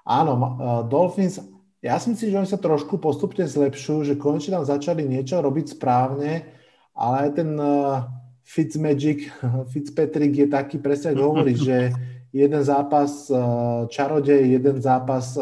Áno, 0.03 0.35
uh, 0.35 0.45
Dolphins, 0.87 1.39
ja 1.79 1.99
si 1.99 2.11
myslím, 2.11 2.29
že 2.31 2.39
oni 2.43 2.49
sa 2.51 2.59
trošku 2.59 2.99
postupne 2.99 3.47
zlepšujú, 3.47 4.13
že 4.13 4.19
konečne 4.19 4.59
tam 4.59 4.67
začali 4.67 5.03
niečo 5.03 5.39
robiť 5.39 5.79
správne, 5.79 6.47
ale 6.95 7.15
aj 7.27 7.29
ten 7.39 7.49
uh, 7.55 8.07
Fitzmagic, 8.43 9.31
Fitzpatrick 9.71 10.35
je 10.35 10.47
taký 10.51 10.77
presne, 10.83 11.15
ako 11.15 11.23
hovorí, 11.23 11.55
že 11.55 11.95
jeden 12.35 12.61
zápas 12.63 13.31
uh, 13.31 13.87
čarodej, 13.87 14.59
jeden 14.59 14.83
zápas 14.83 15.39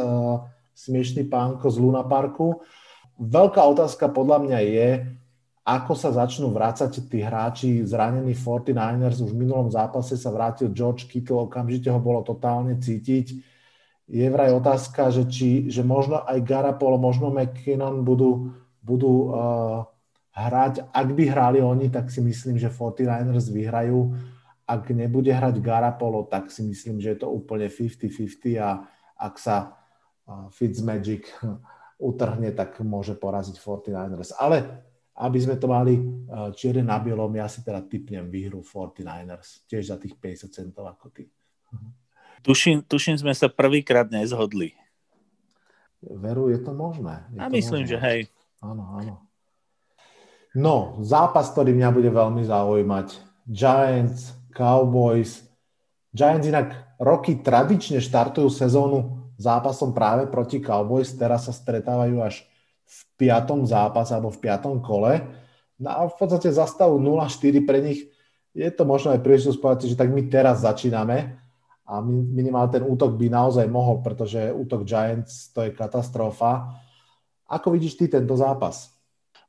smiešný 0.77 1.29
pánko 1.29 1.69
z 1.69 1.77
Luna 1.77 2.05
Parku. 2.05 2.61
Veľká 3.21 3.61
otázka 3.69 4.09
podľa 4.09 4.37
mňa 4.49 4.59
je, 4.65 4.89
ako 5.61 5.93
sa 5.93 6.09
začnú 6.09 6.49
vrácať 6.49 7.05
tí 7.05 7.21
hráči 7.21 7.85
zranení 7.85 8.33
49ers. 8.33 9.21
Už 9.21 9.29
v 9.29 9.45
minulom 9.45 9.69
zápase 9.69 10.17
sa 10.17 10.33
vrátil 10.33 10.73
George 10.73 11.05
Kittle, 11.05 11.45
okamžite 11.45 11.93
ho 11.93 12.01
bolo 12.01 12.25
totálne 12.25 12.81
cítiť. 12.81 13.37
Je 14.09 14.25
vraj 14.27 14.49
otázka, 14.51 15.13
že, 15.13 15.29
či, 15.29 15.69
že 15.69 15.85
možno 15.85 16.25
aj 16.25 16.41
Garapolo, 16.41 16.97
možno 16.97 17.29
McKinnon 17.29 18.01
budú, 18.01 18.57
budú 18.81 19.29
uh, 19.29 19.85
hrať. 20.33 20.89
Ak 20.89 21.07
by 21.13 21.23
hrali 21.29 21.59
oni, 21.61 21.93
tak 21.93 22.09
si 22.09 22.25
myslím, 22.25 22.57
že 22.57 22.73
49ers 22.73 23.53
vyhrajú. 23.53 24.17
Ak 24.65 24.89
nebude 24.89 25.29
hrať 25.29 25.61
Garapolo, 25.61 26.25
tak 26.25 26.49
si 26.49 26.65
myslím, 26.65 26.97
že 26.97 27.13
je 27.13 27.17
to 27.21 27.29
úplne 27.29 27.69
50-50 27.69 28.57
a 28.57 28.81
ak 29.13 29.37
sa 29.37 29.77
uh, 30.25 30.49
Fitzmagic 30.49 31.29
utrhne, 32.01 32.49
tak 32.57 32.81
môže 32.81 33.13
poraziť 33.13 33.61
49ers. 33.61 34.33
Ale 34.41 34.89
aby 35.17 35.37
sme 35.41 35.55
to 35.59 35.67
mali 35.67 35.99
eh, 35.99 36.49
čierne 36.55 36.87
na 36.87 36.97
bielom, 37.01 37.31
ja 37.35 37.51
si 37.51 37.65
teda 37.65 37.83
typnem 37.83 38.31
výhru 38.31 38.63
49ers, 38.63 39.67
tiež 39.67 39.91
za 39.91 39.97
tých 39.99 40.15
50 40.15 40.51
centov 40.51 40.87
ako 40.87 41.11
ty. 41.11 41.27
Tuším, 42.41 42.83
tuším 42.89 43.21
sme 43.21 43.33
sa 43.37 43.47
prvýkrát 43.47 44.09
nezhodli. 44.09 44.73
Veru, 46.01 46.49
je 46.49 46.57
to 46.57 46.73
možné. 46.73 47.29
Je 47.29 47.39
A 47.39 47.45
to 47.47 47.53
myslím, 47.53 47.85
možné. 47.85 47.91
že 47.93 47.97
hej. 48.01 48.19
Áno, 48.65 48.83
áno. 48.97 49.15
No, 50.51 50.99
zápas, 51.05 51.53
ktorý 51.53 51.71
mňa 51.77 51.89
bude 51.93 52.09
veľmi 52.09 52.43
zaujímať. 52.43 53.07
Giants, 53.45 54.35
Cowboys. 54.51 55.45
Giants 56.11 56.49
inak 56.49 56.97
roky 56.99 57.39
tradične 57.39 58.03
štartujú 58.03 58.51
sezónu 58.51 59.31
zápasom 59.41 59.95
práve 59.95 60.27
proti 60.29 60.61
Cowboys, 60.61 61.15
teraz 61.17 61.49
sa 61.49 61.53
stretávajú 61.55 62.21
až 62.21 62.45
v 62.91 62.99
piatom 63.15 63.63
zápase 63.63 64.11
alebo 64.11 64.35
v 64.35 64.43
piatom 64.43 64.83
kole. 64.83 65.23
No 65.79 65.87
a 65.87 65.99
v 66.11 66.15
podstate 66.19 66.51
zastavu 66.51 66.99
0-4 66.99 67.63
pre 67.63 67.79
nich 67.79 68.11
je 68.51 68.67
to 68.67 68.83
možno 68.83 69.15
aj 69.15 69.23
príležitosť 69.23 69.59
povedať, 69.63 69.87
že 69.95 69.99
tak 69.99 70.11
my 70.11 70.27
teraz 70.27 70.59
začíname 70.67 71.39
a 71.87 71.93
minimálne 72.03 72.71
ten 72.71 72.83
útok 72.83 73.15
by 73.15 73.31
naozaj 73.31 73.67
mohol, 73.71 74.03
pretože 74.03 74.51
útok 74.51 74.83
Giants 74.83 75.55
to 75.55 75.63
je 75.63 75.71
katastrofa. 75.71 76.75
Ako 77.47 77.71
vidíš 77.71 77.95
ty 77.95 78.11
tento 78.11 78.35
zápas? 78.35 78.91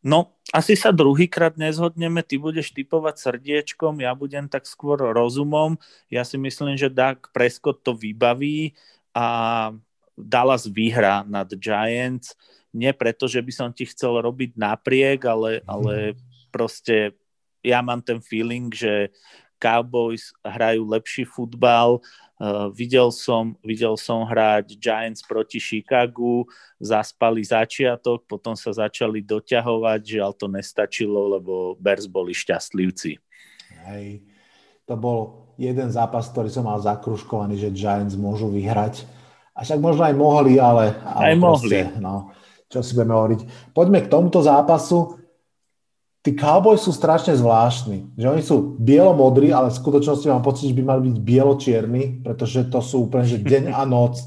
No, 0.03 0.35
asi 0.51 0.75
sa 0.75 0.91
druhýkrát 0.91 1.55
nezhodneme, 1.55 2.27
ty 2.27 2.35
budeš 2.35 2.75
typovať 2.75 3.15
srdiečkom, 3.23 4.03
ja 4.03 4.11
budem 4.19 4.51
tak 4.51 4.67
skôr 4.67 4.99
rozumom. 4.99 5.79
Ja 6.11 6.27
si 6.27 6.35
myslím, 6.43 6.75
že 6.75 6.91
Doug 6.91 7.31
Prescott 7.31 7.87
to 7.87 7.95
vybaví 7.95 8.75
a 9.15 9.71
Dallas 10.19 10.67
vyhrá 10.67 11.23
nad 11.23 11.47
Giants 11.55 12.35
nie 12.73 12.93
preto, 12.97 13.29
že 13.29 13.45
by 13.45 13.53
som 13.53 13.69
ti 13.71 13.85
chcel 13.85 14.19
robiť 14.25 14.57
napriek, 14.57 15.29
ale, 15.29 15.61
ale 15.69 16.17
proste 16.49 17.13
ja 17.61 17.85
mám 17.85 18.01
ten 18.01 18.19
feeling, 18.19 18.73
že 18.73 19.13
Cowboys 19.63 20.35
hrajú 20.43 20.83
lepší 20.91 21.23
futbal. 21.23 22.03
Uh, 22.43 22.67
videl, 22.75 23.15
som, 23.15 23.55
videl 23.63 23.95
som 23.95 24.27
hrať 24.27 24.75
Giants 24.75 25.23
proti 25.23 25.63
Chicagu, 25.63 26.43
zaspali 26.83 27.47
začiatok, 27.47 28.27
potom 28.27 28.59
sa 28.59 28.75
začali 28.75 29.23
doťahovať, 29.23 30.01
že 30.03 30.19
ale 30.19 30.35
to 30.35 30.51
nestačilo, 30.51 31.39
lebo 31.39 31.79
Bears 31.79 32.11
boli 32.11 32.35
šťastlivci. 32.35 33.23
Hej, 33.87 34.27
to 34.91 34.99
bol 34.99 35.47
jeden 35.55 35.95
zápas, 35.95 36.27
ktorý 36.35 36.51
som 36.51 36.67
mal 36.67 36.83
zakruškovaný, 36.83 37.63
že 37.63 37.71
Giants 37.71 38.19
môžu 38.19 38.51
vyhrať. 38.51 39.07
A 39.55 39.63
však 39.63 39.79
možno 39.79 40.03
aj 40.11 40.17
mohli, 40.19 40.59
ale... 40.59 40.99
ale 41.07 41.23
aj 41.23 41.35
proste, 41.39 41.79
mohli. 41.87 42.03
No, 42.03 42.35
čo 42.73 42.81
si 42.81 42.97
budeme 42.97 43.13
hovoriť. 43.13 43.41
Poďme 43.77 44.01
k 44.01 44.09
tomuto 44.09 44.41
zápasu. 44.41 45.21
Tí 46.25 46.33
Cowboys 46.33 46.81
sú 46.81 46.95
strašne 46.95 47.37
zvláštni, 47.37 48.15
že 48.17 48.31
oni 48.31 48.41
sú 48.47 48.79
bielomodrí, 48.79 49.51
ale 49.51 49.69
v 49.69 49.81
skutočnosti 49.83 50.31
mám 50.31 50.41
pocit, 50.41 50.71
že 50.71 50.79
by 50.79 50.83
mali 50.87 51.01
byť 51.11 51.19
bielo-čierni, 51.19 52.23
pretože 52.25 52.71
to 52.71 52.79
sú 52.79 53.11
úplne, 53.11 53.27
že 53.27 53.43
deň 53.43 53.75
a 53.75 53.83
noc, 53.85 54.23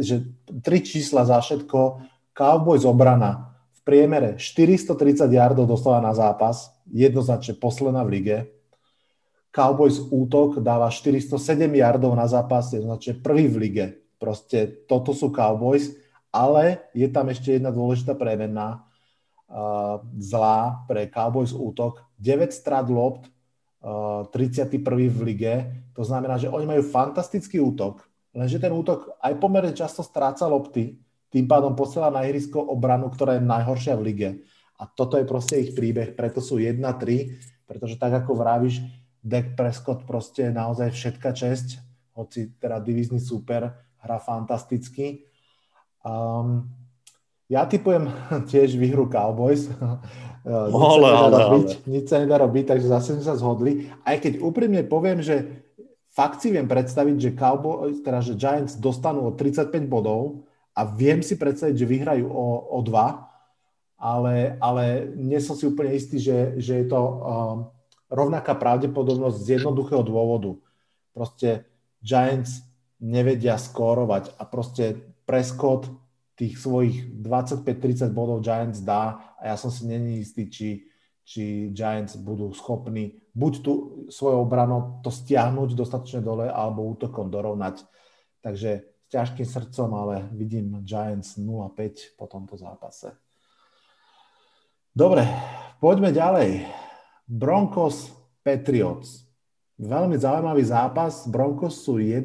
že 0.00 0.24
tri 0.64 0.80
čísla 0.80 1.28
za 1.28 1.38
všetko. 1.44 2.02
Cowboys 2.32 2.88
obrana 2.88 3.52
v 3.76 3.80
priemere 3.84 4.40
430 4.40 5.28
yardov 5.28 5.68
dostáva 5.68 6.00
na 6.00 6.16
zápas, 6.16 6.72
jednoznačne 6.88 7.60
posledná 7.60 8.00
v 8.02 8.10
lige. 8.18 8.36
Cowboys 9.54 10.00
útok 10.10 10.64
dáva 10.64 10.88
407 10.88 11.36
yardov 11.68 12.16
na 12.16 12.26
zápas, 12.26 12.72
jednoznačne 12.72 13.20
prvý 13.20 13.46
v 13.46 13.56
lige. 13.60 13.86
Proste 14.16 14.88
toto 14.88 15.12
sú 15.12 15.28
Cowboys 15.30 16.03
ale 16.34 16.90
je 16.90 17.06
tam 17.06 17.30
ešte 17.30 17.54
jedna 17.54 17.70
dôležitá 17.70 18.18
premenná 18.18 18.82
uh, 19.46 20.02
zlá 20.18 20.82
pre 20.90 21.06
Cowboys 21.06 21.54
útok. 21.54 22.02
9 22.18 22.50
strát 22.50 22.82
lopt, 22.90 23.30
uh, 23.86 24.26
31. 24.34 24.82
v 25.14 25.20
lige. 25.22 25.54
To 25.94 26.02
znamená, 26.02 26.34
že 26.34 26.50
oni 26.50 26.66
majú 26.66 26.82
fantastický 26.82 27.62
útok, 27.62 28.02
lenže 28.34 28.58
ten 28.58 28.74
útok 28.74 29.14
aj 29.22 29.38
pomerne 29.38 29.70
často 29.70 30.02
stráca 30.02 30.50
lopty, 30.50 30.98
tým 31.30 31.46
pádom 31.46 31.78
posiela 31.78 32.10
na 32.10 32.26
ihrisko 32.26 32.58
obranu, 32.58 33.14
ktorá 33.14 33.38
je 33.38 33.46
najhoršia 33.46 33.94
v 33.94 34.02
lige. 34.02 34.30
A 34.74 34.90
toto 34.90 35.14
je 35.14 35.22
proste 35.22 35.62
ich 35.62 35.70
príbeh, 35.70 36.18
preto 36.18 36.42
sú 36.42 36.58
1-3, 36.58 36.82
pretože 37.62 37.94
tak 37.94 38.26
ako 38.26 38.34
vravíš, 38.34 38.82
Dak 39.24 39.54
Prescott 39.56 40.02
proste 40.04 40.50
je 40.50 40.52
naozaj 40.52 40.90
všetka 40.90 41.30
česť, 41.30 41.80
hoci 42.18 42.58
teda 42.58 42.82
divizný 42.82 43.22
super, 43.22 43.70
hrá 44.02 44.18
fantasticky 44.20 45.30
Um, 46.04 46.68
ja 47.48 47.64
typujem 47.64 48.12
tiež 48.50 48.76
výhru 48.76 49.08
Cowboys. 49.08 49.68
nič, 50.44 50.76
sa 50.76 51.00
nedá 51.00 51.40
robiť, 51.48 51.68
nič 51.88 52.04
sa 52.04 52.16
nedá 52.20 52.36
robiť, 52.36 52.64
takže 52.68 52.86
zase 52.92 53.08
sme 53.16 53.24
sa 53.24 53.34
zhodli. 53.40 53.88
Aj 54.04 54.20
keď 54.20 54.44
úprimne 54.44 54.84
poviem, 54.84 55.24
že 55.24 55.64
fakt 56.12 56.44
si 56.44 56.52
viem 56.52 56.68
predstaviť, 56.68 57.16
že 57.16 57.36
Cowboys, 57.36 58.04
teda 58.04 58.20
že 58.20 58.36
Giants 58.36 58.76
dostanú 58.76 59.24
o 59.28 59.32
35 59.32 59.72
bodov 59.88 60.44
a 60.76 60.84
viem 60.84 61.24
si 61.24 61.40
predstaviť, 61.40 61.74
že 61.74 61.88
vyhrajú 61.88 62.28
o, 62.28 62.76
o 62.76 62.78
2, 62.84 64.04
ale, 64.04 64.60
ale 64.60 65.08
nie 65.16 65.40
som 65.40 65.56
si 65.56 65.64
úplne 65.64 65.96
istý, 65.96 66.20
že, 66.20 66.60
že 66.60 66.84
je 66.84 66.86
to 66.92 67.00
um, 67.00 67.18
rovnaká 68.12 68.52
pravdepodobnosť 68.52 69.38
z 69.40 69.48
jednoduchého 69.58 70.04
dôvodu. 70.04 70.60
Proste 71.16 71.64
Giants 72.04 72.60
nevedia 73.00 73.56
skórovať 73.56 74.36
a 74.36 74.44
proste 74.44 75.13
Prescott 75.24 75.88
tých 76.36 76.60
svojich 76.60 77.10
25-30 77.20 78.12
bodov 78.12 78.44
Giants 78.44 78.84
dá 78.84 79.34
a 79.40 79.52
ja 79.52 79.56
som 79.56 79.72
si 79.72 79.88
není 79.88 80.20
istý, 80.20 80.50
či, 80.50 80.88
či 81.24 81.72
Giants 81.72 82.16
budú 82.20 82.52
schopní 82.52 83.24
buď 83.34 83.52
tu 83.60 83.72
svojou 84.08 84.46
obranou 84.46 85.02
to 85.02 85.10
stiahnuť 85.10 85.74
dostatočne 85.74 86.22
dole 86.22 86.46
alebo 86.46 86.86
útokom 86.86 87.28
dorovnať. 87.28 87.82
Takže 88.40 88.70
z 88.86 89.08
ťažkým 89.10 89.46
srdcom, 89.46 89.90
ale 89.94 90.30
vidím 90.32 90.80
Giants 90.86 91.36
0-5 91.36 92.16
po 92.16 92.30
tomto 92.30 92.54
zápase. 92.54 93.12
Dobre, 94.94 95.26
poďme 95.82 96.14
ďalej. 96.14 96.70
Broncos 97.26 98.14
Patriots. 98.46 99.26
Veľmi 99.74 100.14
zaujímavý 100.14 100.62
zápas. 100.62 101.26
Broncos 101.26 101.82
sú 101.82 101.98
1-3, 101.98 102.22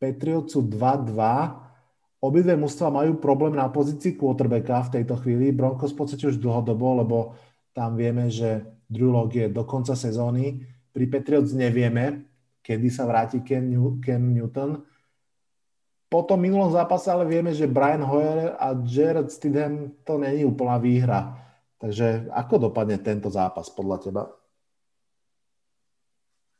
Patriots 0.00 0.56
sú 0.56 0.64
2-2. 0.64 1.12
Obidve 2.22 2.54
mužstva 2.54 2.94
majú 2.94 3.18
problém 3.18 3.58
na 3.58 3.66
pozícii 3.66 4.14
quarterbacka 4.14 4.86
v 4.86 4.92
tejto 5.00 5.18
chvíli. 5.18 5.50
Broncos 5.50 5.90
v 5.90 6.06
podstate 6.06 6.30
už 6.30 6.38
dlhodobo, 6.38 7.02
lebo 7.02 7.18
tam 7.74 7.98
vieme, 7.98 8.30
že 8.30 8.62
Drew 8.86 9.10
Lock 9.10 9.34
je 9.34 9.50
do 9.50 9.66
konca 9.66 9.98
sezóny. 9.98 10.62
Pri 10.94 11.10
Patriots 11.10 11.50
nevieme, 11.50 12.30
kedy 12.62 12.88
sa 12.94 13.10
vráti 13.10 13.42
Ken, 13.42 13.66
New- 13.66 13.98
Ken 13.98 14.22
Newton. 14.22 14.86
Po 16.06 16.22
tom 16.22 16.44
minulom 16.44 16.70
zápase 16.70 17.10
ale 17.10 17.26
vieme, 17.26 17.50
že 17.56 17.66
Brian 17.66 18.04
Hoyer 18.06 18.54
a 18.54 18.76
Jared 18.86 19.32
Stidham 19.32 19.90
to 20.06 20.14
není 20.20 20.46
úplná 20.46 20.78
výhra. 20.78 21.40
Takže 21.82 22.30
ako 22.30 22.70
dopadne 22.70 23.02
tento 23.02 23.32
zápas 23.34 23.66
podľa 23.72 23.98
teba? 23.98 24.22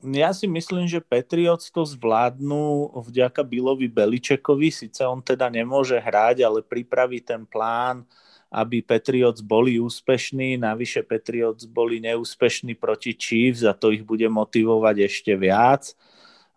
Ja 0.02 0.34
si 0.34 0.50
myslím, 0.50 0.90
že 0.90 0.98
Patriots 0.98 1.70
to 1.70 1.86
zvládnu 1.86 2.90
vďaka 2.90 3.46
Billovi 3.46 3.86
Beličekovi, 3.86 4.74
síce 4.74 5.06
on 5.06 5.22
teda 5.22 5.46
nemôže 5.46 5.94
hrať, 5.94 6.42
ale 6.42 6.58
pripraví 6.58 7.22
ten 7.22 7.46
plán, 7.46 8.02
aby 8.50 8.82
Patriots 8.82 9.38
boli 9.38 9.78
úspešní, 9.78 10.58
navyše 10.58 11.06
Patriots 11.06 11.70
boli 11.70 12.02
neúspešní 12.02 12.74
proti 12.74 13.14
Chiefs 13.14 13.62
a 13.62 13.78
to 13.78 13.94
ich 13.94 14.02
bude 14.02 14.26
motivovať 14.26 15.06
ešte 15.06 15.32
viac. 15.38 15.94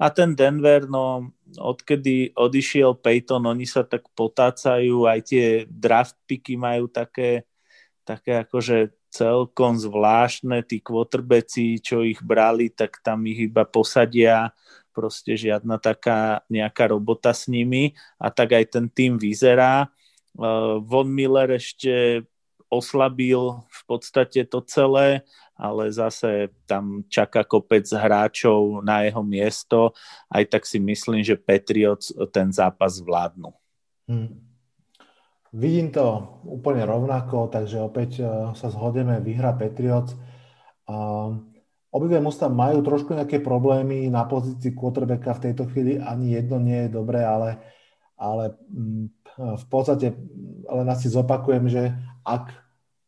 A 0.02 0.10
ten 0.10 0.34
Denver, 0.34 0.90
no 0.90 1.30
odkedy 1.56 2.34
odišiel 2.34 2.98
Peyton, 2.98 3.46
oni 3.46 3.70
sa 3.70 3.86
tak 3.86 4.10
potácajú, 4.18 5.06
aj 5.06 5.20
tie 5.22 5.46
draft 5.70 6.18
picky 6.26 6.58
majú 6.58 6.90
také 6.90 7.46
také 8.06 8.46
akože 8.46 9.05
celkom 9.12 9.80
zvláštne, 9.80 10.64
tí 10.68 10.84
quarterbacki, 10.84 11.80
čo 11.80 12.04
ich 12.04 12.20
brali, 12.20 12.72
tak 12.72 13.00
tam 13.00 13.24
ich 13.30 13.48
iba 13.48 13.64
posadia, 13.64 14.52
proste 14.96 15.36
žiadna 15.36 15.76
taká 15.76 16.44
nejaká 16.48 16.88
robota 16.88 17.36
s 17.36 17.52
nimi 17.52 17.92
a 18.16 18.32
tak 18.32 18.56
aj 18.56 18.80
ten 18.80 18.86
tým 18.88 19.20
vyzerá. 19.20 19.92
Uh, 20.36 20.80
Von 20.84 21.12
Miller 21.12 21.60
ešte 21.60 22.24
oslabil 22.72 23.40
v 23.68 23.82
podstate 23.88 24.48
to 24.48 24.64
celé, 24.64 25.24
ale 25.56 25.88
zase 25.92 26.52
tam 26.68 27.08
čaká 27.08 27.48
kopec 27.48 27.88
hráčov 27.88 28.84
na 28.84 29.08
jeho 29.08 29.24
miesto. 29.24 29.96
Aj 30.28 30.44
tak 30.44 30.68
si 30.68 30.80
myslím, 30.84 31.24
že 31.24 31.40
Patriots 31.40 32.12
ten 32.36 32.52
zápas 32.52 33.00
zvládnu. 33.00 33.56
Hmm. 34.12 34.55
Vidím 35.56 35.88
to 35.88 36.36
úplne 36.44 36.84
rovnako, 36.84 37.48
takže 37.48 37.80
opäť 37.80 38.20
e, 38.20 38.24
sa 38.60 38.68
zhodeme, 38.68 39.24
vyhra 39.24 39.56
Patriots. 39.56 40.12
Obidve 41.96 42.20
mužstva 42.20 42.52
majú 42.52 42.84
trošku 42.84 43.16
nejaké 43.16 43.40
problémy 43.40 44.12
na 44.12 44.28
pozícii 44.28 44.76
quarterbacka 44.76 45.32
v 45.40 45.44
tejto 45.48 45.64
chvíli, 45.72 45.96
ani 45.96 46.36
jedno 46.36 46.60
nie 46.60 46.86
je 46.86 46.90
dobré, 46.92 47.24
ale, 47.24 47.64
ale 48.20 48.52
mm, 48.68 49.06
v 49.56 49.66
podstate 49.72 50.12
len 50.68 50.88
asi 50.92 51.08
zopakujem, 51.08 51.72
že 51.72 51.96
ak 52.28 52.52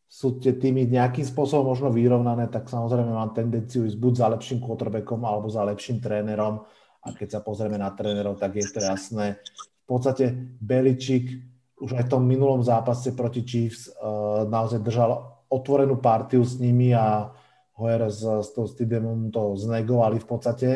sú 0.08 0.40
tie 0.40 0.56
týmy 0.56 0.88
nejakým 0.88 1.28
spôsobom 1.28 1.76
možno 1.76 1.92
vyrovnané, 1.92 2.48
tak 2.48 2.72
samozrejme 2.72 3.12
mám 3.12 3.36
tendenciu 3.36 3.84
ísť 3.84 4.00
buď 4.00 4.12
za 4.16 4.26
lepším 4.32 4.64
quarterbackom 4.64 5.20
alebo 5.20 5.52
za 5.52 5.68
lepším 5.68 6.00
trénerom 6.00 6.64
a 7.04 7.08
keď 7.12 7.28
sa 7.38 7.40
pozrieme 7.44 7.76
na 7.76 7.92
trénerov, 7.92 8.40
tak 8.40 8.56
je 8.56 8.72
to 8.72 8.80
jasné. 8.80 9.36
V 9.84 9.84
podstate 9.84 10.32
Beličík 10.64 11.57
už 11.78 11.94
aj 11.94 12.04
v 12.06 12.12
tom 12.12 12.22
minulom 12.26 12.62
zápase 12.62 13.14
proti 13.14 13.46
Chiefs 13.46 13.88
uh, 13.88 14.44
naozaj 14.46 14.82
držal 14.82 15.14
otvorenú 15.48 15.96
partiu 15.98 16.44
s 16.44 16.58
nimi 16.60 16.92
a 16.92 17.32
Hoyer 17.78 18.10
s, 18.10 18.26
s 18.26 18.50
tou 18.52 18.66
Stidemom 18.66 19.30
to 19.30 19.54
znegovali 19.54 20.18
v 20.18 20.26
podstate, 20.26 20.70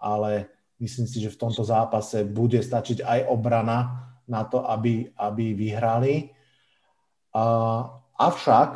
ale 0.00 0.48
myslím 0.80 1.06
si, 1.06 1.20
že 1.20 1.30
v 1.30 1.40
tomto 1.40 1.60
zápase 1.60 2.24
bude 2.24 2.58
stačiť 2.64 3.04
aj 3.04 3.20
obrana 3.28 4.08
na 4.24 4.44
to, 4.48 4.64
aby, 4.64 5.12
aby 5.16 5.52
vyhrali. 5.52 6.32
Uh, 7.32 7.84
avšak 8.16 8.70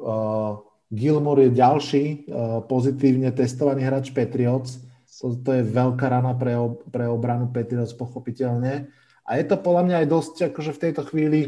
uh, 0.00 0.60
Gilmore 0.88 1.46
je 1.46 1.58
ďalší 1.60 2.04
uh, 2.04 2.64
pozitívne 2.64 3.30
testovaný 3.36 3.84
hráč 3.84 4.10
Patriots. 4.10 4.80
To, 5.20 5.36
to 5.36 5.52
je 5.52 5.62
veľká 5.68 6.08
rana 6.08 6.32
pre, 6.32 6.56
pre 6.88 7.04
obranu 7.04 7.52
Patriots, 7.52 7.92
pochopiteľne. 7.92 8.88
A 9.24 9.38
je 9.38 9.44
to 9.46 9.56
podľa 9.60 9.82
mňa 9.86 9.96
aj 10.04 10.06
dosť, 10.08 10.34
akože 10.50 10.72
v 10.74 10.82
tejto 10.82 11.02
chvíli, 11.06 11.40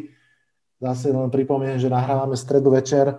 zase 0.82 1.14
len 1.14 1.30
pripomeniem, 1.30 1.78
že 1.78 1.92
nahrávame 1.92 2.34
stredu 2.34 2.74
večer, 2.74 3.14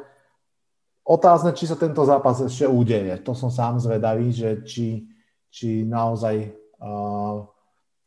otázne, 1.04 1.52
či 1.52 1.68
sa 1.68 1.76
tento 1.76 2.04
zápas 2.08 2.40
ešte 2.44 2.68
udeje. 2.68 3.20
To 3.28 3.36
som 3.36 3.52
sám 3.52 3.80
zvedavý, 3.80 4.32
že 4.32 4.64
či, 4.64 5.08
či 5.52 5.84
naozaj 5.84 6.48
uh, 6.80 7.44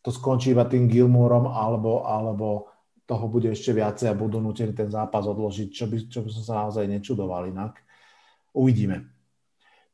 to 0.01 0.11
skončí 0.13 0.57
iba 0.57 0.65
tým 0.65 0.89
Gilmúrom, 0.89 1.51
alebo, 1.51 2.09
alebo 2.09 2.73
toho 3.07 3.27
bude 3.31 3.53
ešte 3.53 3.71
viacej 3.71 4.11
a 4.11 4.19
budú 4.19 4.43
nutení 4.43 4.75
ten 4.75 4.91
zápas 4.91 5.23
odložiť, 5.29 5.69
čo 5.71 5.85
by, 5.87 5.97
čo 6.11 6.21
by 6.27 6.29
som 6.33 6.43
sa 6.43 6.55
naozaj 6.67 6.85
nečudoval 6.91 7.47
inak. 7.51 7.79
Uvidíme. 8.57 9.07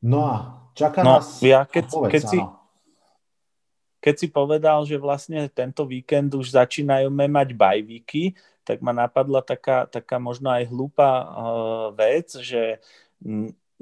No 0.02 0.26
a 0.26 0.36
čaká 0.72 1.04
no, 1.04 1.20
nás... 1.20 1.42
Ja 1.44 1.68
keď, 1.68 1.84
povedz, 1.92 2.12
keď, 2.12 2.22
si, 2.24 2.38
keď 4.02 4.14
si 4.18 4.26
povedal, 4.26 4.82
že 4.82 4.98
vlastne 4.98 5.46
tento 5.46 5.86
víkend 5.86 6.34
už 6.34 6.58
začínajú 6.58 7.06
mať 7.06 7.48
bajvíky, 7.54 8.34
tak 8.66 8.82
ma 8.82 8.90
napadla 8.90 9.38
taká, 9.46 9.86
taká 9.86 10.18
možno 10.18 10.50
aj 10.50 10.66
hlúpa 10.66 11.10
uh, 11.22 11.86
vec, 11.94 12.34
že 12.42 12.82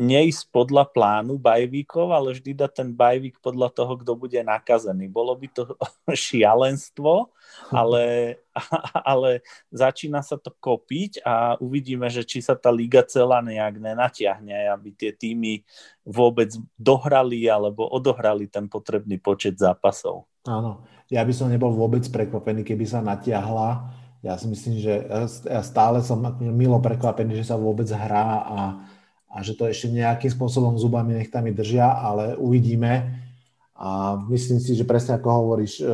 neísť 0.01 0.49
podľa 0.49 0.89
plánu 0.89 1.37
bajvíkov, 1.37 2.09
ale 2.09 2.33
vždy 2.33 2.57
dať 2.57 2.73
ten 2.73 2.89
bajvík 2.97 3.37
podľa 3.45 3.69
toho, 3.69 4.01
kto 4.01 4.17
bude 4.17 4.41
nakazený. 4.41 5.13
Bolo 5.13 5.37
by 5.37 5.47
to 5.53 5.77
šialenstvo, 6.09 7.29
ale, 7.69 8.41
ale 9.13 9.45
začína 9.69 10.25
sa 10.25 10.41
to 10.41 10.57
kopiť 10.57 11.21
a 11.21 11.61
uvidíme, 11.61 12.09
že 12.09 12.25
či 12.25 12.41
sa 12.41 12.57
tá 12.57 12.73
liga 12.73 13.05
celá 13.05 13.45
nejak 13.45 13.77
nenatiahne, 13.77 14.73
aby 14.73 14.89
tie 14.97 15.13
týmy 15.13 15.61
vôbec 16.09 16.49
dohrali 16.81 17.45
alebo 17.45 17.85
odohrali 17.85 18.49
ten 18.49 18.73
potrebný 18.73 19.21
počet 19.21 19.61
zápasov. 19.61 20.25
Áno, 20.49 20.89
ja 21.13 21.21
by 21.21 21.33
som 21.37 21.53
nebol 21.53 21.77
vôbec 21.77 22.09
prekvapený, 22.09 22.65
keby 22.65 22.89
sa 22.89 23.05
natiahla. 23.05 24.01
Ja 24.25 24.41
si 24.41 24.49
myslím, 24.49 24.81
že 24.81 25.05
ja 25.45 25.61
stále 25.61 26.01
som 26.01 26.25
milo 26.41 26.81
prekvapený, 26.81 27.45
že 27.45 27.53
sa 27.53 27.61
vôbec 27.61 27.89
hrá 27.93 28.29
a 28.49 28.61
a 29.31 29.47
že 29.47 29.55
to 29.55 29.71
ešte 29.71 29.87
nejakým 29.95 30.31
spôsobom 30.35 30.75
zubami 30.75 31.15
nechtami 31.15 31.55
držia, 31.55 31.87
ale 31.87 32.35
uvidíme. 32.35 33.15
A 33.79 34.19
myslím 34.29 34.59
si, 34.59 34.75
že 34.75 34.85
presne 34.85 35.17
ako 35.17 35.29
hovoríš, 35.31 35.81
e, 35.81 35.85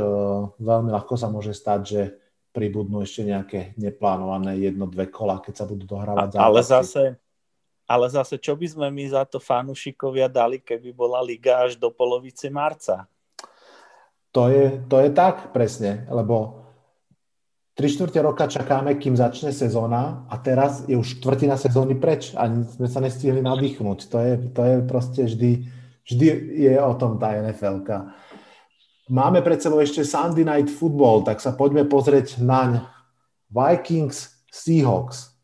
veľmi 0.59 0.91
ľahko 0.91 1.15
sa 1.15 1.29
môže 1.29 1.53
stať, 1.53 1.81
že 1.85 2.03
pribudnú 2.51 3.05
ešte 3.05 3.23
nejaké 3.23 3.77
neplánované 3.77 4.57
jedno, 4.57 4.89
dve 4.89 5.13
kola, 5.13 5.45
keď 5.45 5.55
sa 5.55 5.65
budú 5.69 5.85
dohrávať 5.85 6.41
zápasy. 6.41 6.47
Ale 6.49 6.61
zase, 6.65 7.03
ale 7.85 8.07
zase, 8.09 8.35
čo 8.41 8.57
by 8.57 8.67
sme 8.67 8.87
my 8.89 9.05
za 9.13 9.23
to 9.29 9.37
fanúšikovia 9.37 10.27
dali, 10.27 10.59
keby 10.59 10.91
bola 10.97 11.21
liga 11.21 11.69
až 11.69 11.77
do 11.77 11.93
polovice 11.93 12.49
marca? 12.49 13.05
To 14.33 14.49
je, 14.49 14.81
to 14.89 14.97
je 15.05 15.13
tak, 15.13 15.53
presne, 15.53 16.09
lebo 16.09 16.66
Tri 17.77 17.93
štvrte 17.93 18.25
roka 18.25 18.49
čakáme, 18.49 18.97
kým 18.97 19.21
začne 19.21 19.53
sezóna 19.53 20.25
a 20.33 20.41
teraz 20.41 20.89
je 20.89 20.97
už 20.97 21.21
štvrtina 21.21 21.61
sezóny 21.61 21.93
preč 21.93 22.33
a 22.33 22.49
sme 22.49 22.89
sa 22.89 23.05
nestihli 23.05 23.45
nadýchnuť. 23.45 23.99
To 24.09 24.17
je, 24.17 24.33
to 24.57 24.61
je 24.65 24.75
proste 24.89 25.21
vždy, 25.29 25.51
vždy 26.09 26.27
je 26.57 26.73
o 26.81 26.95
tom 26.97 27.21
tá 27.21 27.37
nfl 27.37 27.85
-ka. 27.85 28.17
Máme 29.13 29.45
pred 29.45 29.61
sebou 29.61 29.77
ešte 29.85 30.09
Sunday 30.09 30.49
Night 30.49 30.73
Football, 30.73 31.29
tak 31.29 31.45
sa 31.45 31.53
poďme 31.53 31.85
pozrieť 31.85 32.41
naň. 32.41 32.81
Vikings, 33.53 34.41
Seahawks. 34.49 35.37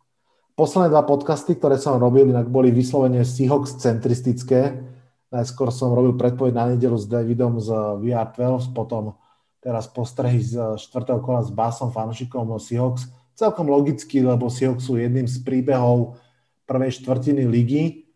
Posledné 0.57 0.89
dva 0.89 1.05
podcasty, 1.05 1.55
ktoré 1.55 1.77
som 1.77 2.01
robil, 2.01 2.33
inak 2.33 2.49
boli 2.49 2.73
vyslovene 2.73 3.29
Seahawks 3.29 3.77
centristické. 3.77 4.83
Najskôr 5.31 5.69
som 5.69 5.93
robil 5.93 6.17
predpoveď 6.17 6.53
na 6.57 6.65
nedelu 6.73 6.97
s 6.97 7.05
Davidom 7.07 7.61
z 7.61 7.69
VR12, 8.01 8.73
potom 8.73 9.21
teraz 9.63 9.87
postrehy 9.87 10.43
z 10.43 10.75
štvrtého 10.75 11.23
kola 11.23 11.41
s 11.47 11.55
Basom 11.55 11.95
fanúšikom 11.95 12.59
Seahawks. 12.59 13.07
Celkom 13.39 13.71
logicky, 13.71 14.19
lebo 14.21 14.51
Seahawks 14.51 14.91
sú 14.91 14.99
jedným 14.99 15.31
z 15.31 15.39
príbehov 15.47 16.19
prvej 16.67 16.99
štvrtiny 16.99 17.47
ligy. 17.47 18.11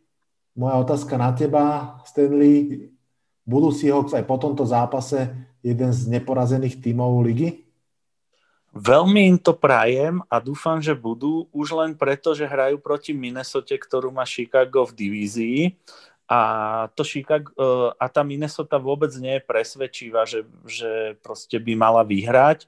Moja 0.59 0.83
otázka 0.83 1.15
na 1.15 1.31
teba, 1.31 1.97
Stanley. 2.03 2.91
Budú 3.47 3.71
Seahawks 3.71 4.13
aj 4.19 4.27
po 4.27 4.37
tomto 4.43 4.67
zápase 4.67 5.31
jeden 5.63 5.95
z 5.95 6.11
neporazených 6.11 6.83
tímov 6.83 7.23
ligy? 7.23 7.63
Veľmi 8.77 9.33
im 9.33 9.39
to 9.41 9.57
prajem 9.57 10.21
a 10.29 10.37
dúfam, 10.37 10.83
že 10.85 10.93
budú, 10.93 11.49
už 11.49 11.73
len 11.81 11.97
preto, 11.97 12.37
že 12.37 12.45
hrajú 12.45 12.77
proti 12.77 13.17
Minnesota, 13.17 13.73
ktorú 13.73 14.13
má 14.13 14.27
Chicago 14.29 14.85
v 14.85 14.93
divízii 14.93 15.61
a, 16.27 16.41
to 16.99 17.07
Chicago, 17.07 17.51
uh, 17.55 17.91
a 17.97 18.11
tá 18.11 18.27
Minnesota 18.27 18.83
vôbec 18.83 19.15
nie 19.23 19.39
je 19.39 19.47
presvedčivá, 19.47 20.27
že, 20.27 20.43
že 20.67 21.15
proste 21.23 21.57
by 21.63 21.73
mala 21.79 22.03
vyhrať. 22.03 22.67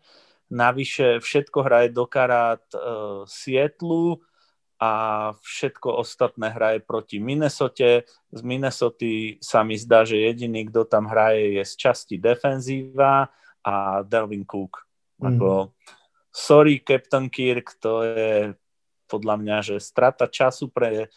Navyše 0.48 1.20
všetko 1.20 1.58
hraje 1.66 1.88
do 1.92 2.06
karát 2.06 2.62
uh, 2.72 3.26
Sietlu 3.26 4.22
a 4.78 4.92
všetko 5.42 5.90
ostatné 5.98 6.54
hraje 6.54 6.78
proti 6.86 7.18
Minnesote. 7.18 8.06
Z 8.30 8.40
Minnesoty 8.46 9.42
sa 9.42 9.66
mi 9.66 9.74
zdá, 9.74 10.06
že 10.06 10.22
jediný, 10.22 10.70
kto 10.70 10.86
tam 10.86 11.10
hraje, 11.10 11.58
je 11.58 11.62
z 11.66 11.74
časti 11.74 12.16
defenzíva 12.16 13.26
a 13.66 13.74
Delvin 14.06 14.46
Cook. 14.46 14.86
Mm. 15.18 15.34
Ako, 15.34 15.74
sorry, 16.30 16.78
Captain 16.86 17.26
Kirk, 17.26 17.74
to 17.82 18.06
je 18.06 18.54
podľa 19.10 19.34
mňa, 19.40 19.56
že 19.66 19.76
strata 19.82 20.30
času 20.30 20.70
pre 20.70 21.10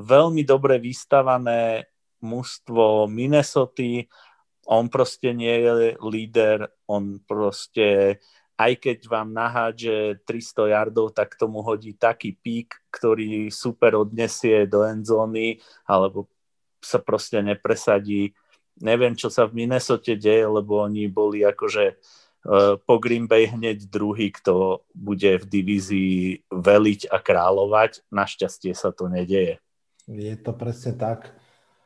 veľmi 0.00 0.42
dobre 0.48 0.80
vystavané 0.80 1.92
mužstvo 2.24 3.08
Minnesota. 3.08 4.08
On 4.68 4.88
proste 4.88 5.32
nie 5.36 5.52
je 5.52 5.96
líder, 6.00 6.68
on 6.88 7.20
proste 7.24 8.18
aj 8.60 8.76
keď 8.76 8.98
vám 9.08 9.32
nahádže 9.32 10.20
300 10.28 10.76
yardov, 10.76 11.16
tak 11.16 11.32
tomu 11.40 11.64
hodí 11.64 11.96
taký 11.96 12.36
pík, 12.36 12.76
ktorý 12.92 13.48
super 13.48 13.96
odnesie 13.96 14.68
do 14.68 14.84
endzóny, 14.84 15.64
alebo 15.88 16.28
sa 16.84 17.00
proste 17.00 17.40
nepresadí. 17.40 18.36
Neviem, 18.84 19.16
čo 19.16 19.32
sa 19.32 19.48
v 19.48 19.64
Minnesota 19.64 20.12
deje, 20.12 20.44
lebo 20.44 20.84
oni 20.84 21.08
boli 21.08 21.40
akože 21.40 21.84
e, 21.88 21.94
po 22.84 22.94
Green 23.00 23.24
Bay 23.24 23.48
hneď 23.48 23.88
druhý, 23.88 24.28
kto 24.28 24.84
bude 24.92 25.40
v 25.40 25.44
divízii 25.44 26.20
veliť 26.52 27.08
a 27.08 27.16
kráľovať. 27.16 28.12
Našťastie 28.12 28.76
sa 28.76 28.92
to 28.92 29.08
nedeje. 29.08 29.56
Je 30.10 30.34
to 30.42 30.50
presne 30.58 30.98
tak. 30.98 31.30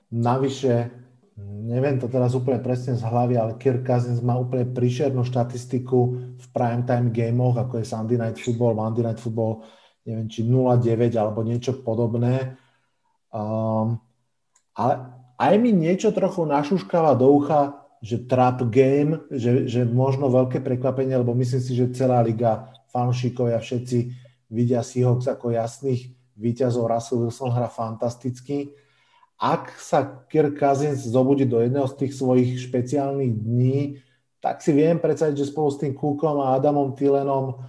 Navyše 0.08 1.04
neviem 1.42 1.98
to 1.98 2.06
teraz 2.06 2.30
úplne 2.38 2.62
presne 2.62 2.94
z 2.94 3.02
hlavy, 3.02 3.34
ale 3.34 3.58
Kirk 3.58 3.82
Cousins 3.82 4.22
má 4.22 4.38
úplne 4.38 4.70
príšernú 4.70 5.26
štatistiku 5.26 5.98
v 6.38 6.46
primetime 6.54 7.10
gameoch, 7.10 7.58
ako 7.58 7.82
je 7.82 7.90
Sunday 7.90 8.18
Night 8.18 8.38
Football, 8.38 8.78
Monday 8.78 9.02
Night 9.02 9.18
Football, 9.18 9.66
neviem, 10.06 10.30
či 10.30 10.46
0-9 10.46 11.10
alebo 11.18 11.42
niečo 11.42 11.82
podobné. 11.82 12.54
Um, 13.34 13.98
ale 14.78 14.94
aj 15.34 15.54
mi 15.58 15.74
niečo 15.74 16.14
trochu 16.14 16.46
našuškáva 16.46 17.18
do 17.18 17.26
ucha, 17.34 17.82
že 17.98 18.22
trap 18.30 18.62
game, 18.70 19.26
že, 19.32 19.66
že 19.66 19.82
možno 19.82 20.30
veľké 20.30 20.62
prekvapenie, 20.62 21.18
lebo 21.18 21.34
myslím 21.34 21.62
si, 21.62 21.74
že 21.74 21.90
celá 21.96 22.22
liga, 22.22 22.70
fanúšikovia, 22.94 23.58
všetci 23.58 23.98
vidia 24.54 24.86
Seahawks 24.86 25.26
ako 25.26 25.50
jasných 25.50 26.14
víťazov. 26.34 26.90
Russell 26.90 27.24
Wilson 27.24 27.50
hra 27.54 27.70
fantasticky 27.70 28.74
ak 29.38 29.74
sa 29.82 30.24
Kirk 30.30 30.54
Cousins 30.54 31.02
zobudí 31.02 31.44
do 31.44 31.58
jedného 31.58 31.90
z 31.90 32.06
tých 32.06 32.12
svojich 32.14 32.50
špeciálnych 32.70 33.34
dní, 33.34 33.98
tak 34.38 34.62
si 34.62 34.70
viem 34.70 35.00
predstaviť, 35.00 35.34
že 35.34 35.50
spolu 35.50 35.68
s 35.72 35.80
tým 35.80 35.96
Cookom 35.96 36.38
a 36.44 36.54
Adamom 36.54 36.94
Thielenom 36.94 37.64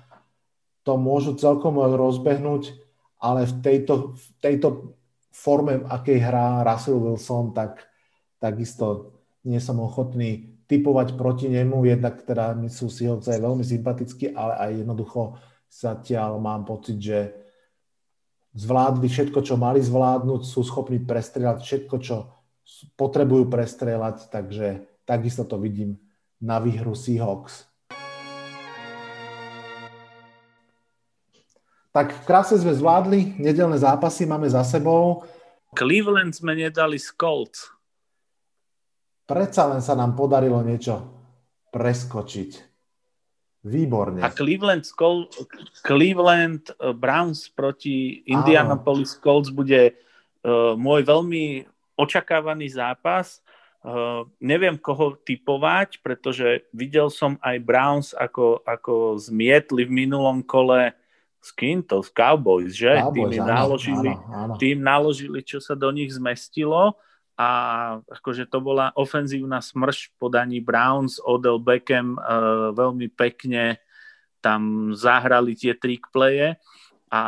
to 0.86 0.94
môžu 1.00 1.34
celkom 1.34 1.82
rozbehnúť, 1.82 2.78
ale 3.18 3.50
v 3.50 3.54
tejto, 3.66 3.94
v 4.14 4.26
tejto 4.38 4.68
forme, 5.34 5.82
akej 5.90 6.20
hrá 6.22 6.62
Russell 6.62 7.02
Wilson, 7.02 7.52
tak 7.58 7.82
takisto 8.38 9.18
nie 9.42 9.58
som 9.58 9.82
ochotný 9.82 10.62
typovať 10.70 11.18
proti 11.18 11.50
nemu, 11.50 11.86
jednak 11.90 12.22
teda 12.22 12.54
mi 12.54 12.70
sú 12.70 12.90
Seahawks 12.90 13.30
aj 13.30 13.42
veľmi 13.42 13.66
sympatickí, 13.66 14.34
ale 14.34 14.54
aj 14.62 14.72
jednoducho 14.86 15.22
zatiaľ 15.70 16.38
mám 16.38 16.66
pocit, 16.66 16.98
že 17.02 17.45
zvládli 18.56 19.12
všetko, 19.12 19.40
čo 19.44 19.60
mali 19.60 19.84
zvládnuť, 19.84 20.42
sú 20.48 20.64
schopní 20.64 21.04
prestrelať 21.04 21.60
všetko, 21.62 21.96
čo 22.00 22.32
potrebujú 22.96 23.52
prestrelať, 23.52 24.32
takže 24.32 24.88
takisto 25.04 25.44
to 25.44 25.60
vidím 25.60 26.00
na 26.40 26.58
výhru 26.64 26.96
Seahawks. 26.96 27.68
Tak 31.96 32.28
krásne 32.28 32.60
sme 32.60 32.76
zvládli, 32.76 33.40
nedelné 33.40 33.80
zápasy 33.80 34.28
máme 34.28 34.52
za 34.52 34.68
sebou. 34.68 35.24
Cleveland 35.72 36.36
sme 36.36 36.52
nedali 36.52 37.00
z 37.00 37.12
Colts. 37.16 37.72
Predsa 39.24 39.72
len 39.72 39.80
sa 39.80 39.96
nám 39.96 40.12
podarilo 40.12 40.60
niečo 40.60 41.00
preskočiť. 41.72 42.75
Výborne. 43.66 44.22
A 44.22 44.30
Cleveland, 44.30 44.86
Cleveland 45.82 46.70
eh, 46.70 46.94
Browns 46.94 47.50
proti 47.50 48.22
Indianapolis 48.30 49.18
Áno. 49.18 49.22
Colts 49.26 49.50
bude 49.50 49.98
uh, 50.46 50.78
môj 50.78 51.02
veľmi 51.02 51.66
očakávaný 51.98 52.78
zápas. 52.78 53.42
Uh, 53.82 54.30
neviem, 54.38 54.78
koho 54.78 55.18
typovať, 55.18 56.02
pretože 56.06 56.66
videl 56.74 57.10
som 57.10 57.42
aj 57.42 57.58
Browns, 57.62 58.08
ako, 58.14 58.62
ako 58.66 59.18
zmietli 59.18 59.86
v 59.86 60.06
minulom 60.06 60.46
kole 60.46 60.94
s 61.42 61.54
kým 61.54 61.86
to? 61.86 62.02
S 62.02 62.10
Cowboys, 62.10 62.74
že? 62.74 62.98
Cowboys, 62.98 63.38
tým, 63.38 63.46
áno, 63.46 63.50
naložili, 63.54 64.12
áno, 64.14 64.34
áno. 64.34 64.54
tým 64.58 64.78
naložili, 64.82 65.46
čo 65.46 65.62
sa 65.62 65.78
do 65.78 65.90
nich 65.94 66.10
zmestilo 66.14 66.98
a 67.36 67.50
akože 68.00 68.48
to 68.48 68.64
bola 68.64 68.96
ofenzívna 68.96 69.60
smrš 69.60 70.16
podaní 70.16 70.64
Browns, 70.64 71.20
Odell 71.20 71.60
Beckham 71.60 72.16
uh, 72.16 72.72
veľmi 72.72 73.12
pekne 73.12 73.84
tam 74.40 74.94
zahrali 74.96 75.52
tie 75.52 75.76
trick 75.76 76.08
playe 76.16 76.56
a 77.12 77.22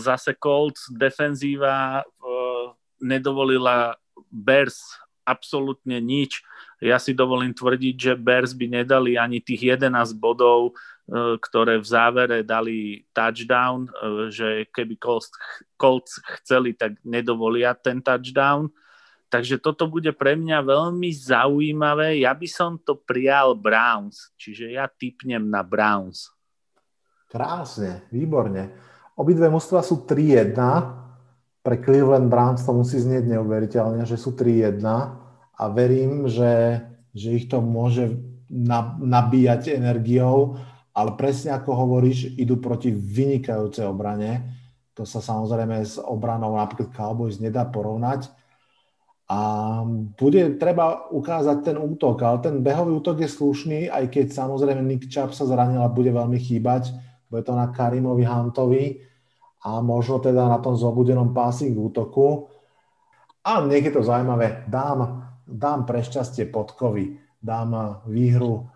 zase 0.00 0.32
Colts 0.40 0.88
defenzíva 0.88 2.00
uh, 2.00 2.72
nedovolila 3.04 4.00
Bears 4.32 4.80
absolútne 5.28 6.00
nič. 6.00 6.40
Ja 6.80 6.96
si 6.96 7.12
dovolím 7.12 7.52
tvrdiť, 7.52 7.94
že 8.00 8.12
Bears 8.16 8.56
by 8.56 8.80
nedali 8.80 9.20
ani 9.20 9.44
tých 9.44 9.76
11 9.76 10.16
bodov, 10.16 10.72
uh, 10.72 11.36
ktoré 11.36 11.76
v 11.76 11.84
závere 11.84 12.38
dali 12.48 13.04
touchdown, 13.12 13.92
že 14.32 14.72
keby 14.72 14.96
Colts 15.76 16.16
chceli, 16.40 16.72
tak 16.72 16.96
nedovolia 17.04 17.76
ten 17.76 18.00
touchdown 18.00 18.72
Takže 19.30 19.62
toto 19.62 19.86
bude 19.86 20.10
pre 20.10 20.34
mňa 20.34 20.58
veľmi 20.66 21.06
zaujímavé. 21.14 22.18
Ja 22.18 22.34
by 22.34 22.48
som 22.50 22.82
to 22.82 22.98
prijal 22.98 23.54
Browns, 23.54 24.34
čiže 24.34 24.74
ja 24.74 24.90
typnem 24.90 25.46
na 25.46 25.62
Browns. 25.62 26.34
Krásne, 27.30 28.10
výborne. 28.10 28.74
Obidve 29.14 29.46
mužstva 29.46 29.86
sú 29.86 30.02
3-1. 30.02 30.58
Pre 31.62 31.76
Cleveland 31.78 32.26
Browns 32.26 32.66
to 32.66 32.74
musí 32.74 32.98
znieť 32.98 33.30
neuveriteľne, 33.30 34.02
že 34.02 34.18
sú 34.18 34.34
3-1 34.34 34.82
a 35.54 35.64
verím, 35.70 36.26
že, 36.26 36.82
že 37.14 37.38
ich 37.38 37.46
to 37.46 37.62
môže 37.62 38.10
nabíjať 38.98 39.78
energiou, 39.78 40.58
ale 40.90 41.14
presne 41.14 41.54
ako 41.54 41.70
hovoríš, 41.70 42.34
idú 42.34 42.58
proti 42.58 42.90
vynikajúcej 42.90 43.86
obrane. 43.86 44.58
To 44.98 45.06
sa 45.06 45.22
samozrejme 45.22 45.86
s 45.86 46.02
obranou 46.02 46.58
napríklad 46.58 46.90
Cowboys 46.90 47.38
nedá 47.38 47.62
porovnať 47.62 48.39
a 49.30 49.38
bude 50.18 50.58
treba 50.58 51.06
ukázať 51.14 51.62
ten 51.62 51.78
útok, 51.78 52.18
ale 52.26 52.42
ten 52.42 52.66
behový 52.66 52.98
útok 52.98 53.22
je 53.22 53.30
slušný, 53.30 53.80
aj 53.86 54.10
keď 54.10 54.26
samozrejme 54.34 54.82
Nick 54.82 55.06
Chubb 55.06 55.30
sa 55.30 55.46
zranil 55.46 55.78
a 55.78 55.86
bude 55.86 56.10
veľmi 56.10 56.34
chýbať. 56.34 56.90
Bude 57.30 57.46
to 57.46 57.54
na 57.54 57.70
Karimovi 57.70 58.26
Huntovi 58.26 58.98
a 59.62 59.78
možno 59.78 60.18
teda 60.18 60.50
na 60.50 60.58
tom 60.58 60.74
zobudenom 60.74 61.30
passing 61.30 61.78
útoku. 61.78 62.50
A 63.46 63.62
je 63.70 63.94
to 63.94 64.02
zaujímavé. 64.02 64.66
Dám, 64.66 65.22
dám 65.46 65.86
prešťastie 65.86 66.50
Podkovi. 66.50 67.14
Dám 67.38 68.02
výhru 68.10 68.66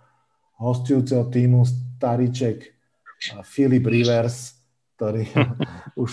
hostujúceho 0.63 1.35
týmu 1.35 1.67
Stariček 1.67 2.63
Filip 3.43 3.91
Rivers, 3.91 4.55
ktorý 4.95 5.27
už 6.05 6.13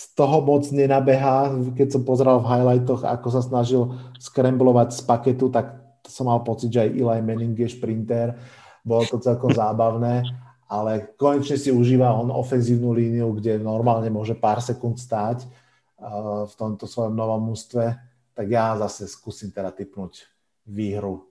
z 0.00 0.16
toho 0.16 0.40
moc 0.40 0.64
nenabehá. 0.72 1.52
Keď 1.76 1.88
som 1.92 2.02
pozeral 2.08 2.40
v 2.40 2.48
highlightoch, 2.48 3.04
ako 3.04 3.28
sa 3.28 3.44
snažil 3.44 3.92
skremblovať 4.16 4.96
z 4.96 5.00
paketu, 5.04 5.52
tak 5.52 5.76
som 6.08 6.32
mal 6.32 6.40
pocit, 6.40 6.72
že 6.72 6.88
aj 6.88 6.96
Eli 6.96 7.20
Manning 7.20 7.52
je 7.52 7.68
šprinter. 7.68 8.32
Bolo 8.80 9.04
to 9.04 9.20
celkom 9.20 9.52
zábavné, 9.52 10.24
ale 10.72 11.12
konečne 11.20 11.60
si 11.60 11.68
užíva 11.68 12.16
on 12.16 12.32
ofenzívnu 12.32 12.96
líniu, 12.96 13.36
kde 13.36 13.60
normálne 13.60 14.08
môže 14.08 14.32
pár 14.32 14.64
sekúnd 14.64 14.96
stáť 14.96 15.44
uh, 15.44 16.48
v 16.48 16.54
tomto 16.56 16.88
svojom 16.88 17.12
novom 17.12 17.52
mústve. 17.52 17.92
Tak 18.32 18.46
ja 18.48 18.72
zase 18.80 19.04
skúsim 19.04 19.52
teda 19.52 19.68
typnúť 19.68 20.24
výhru 20.64 21.28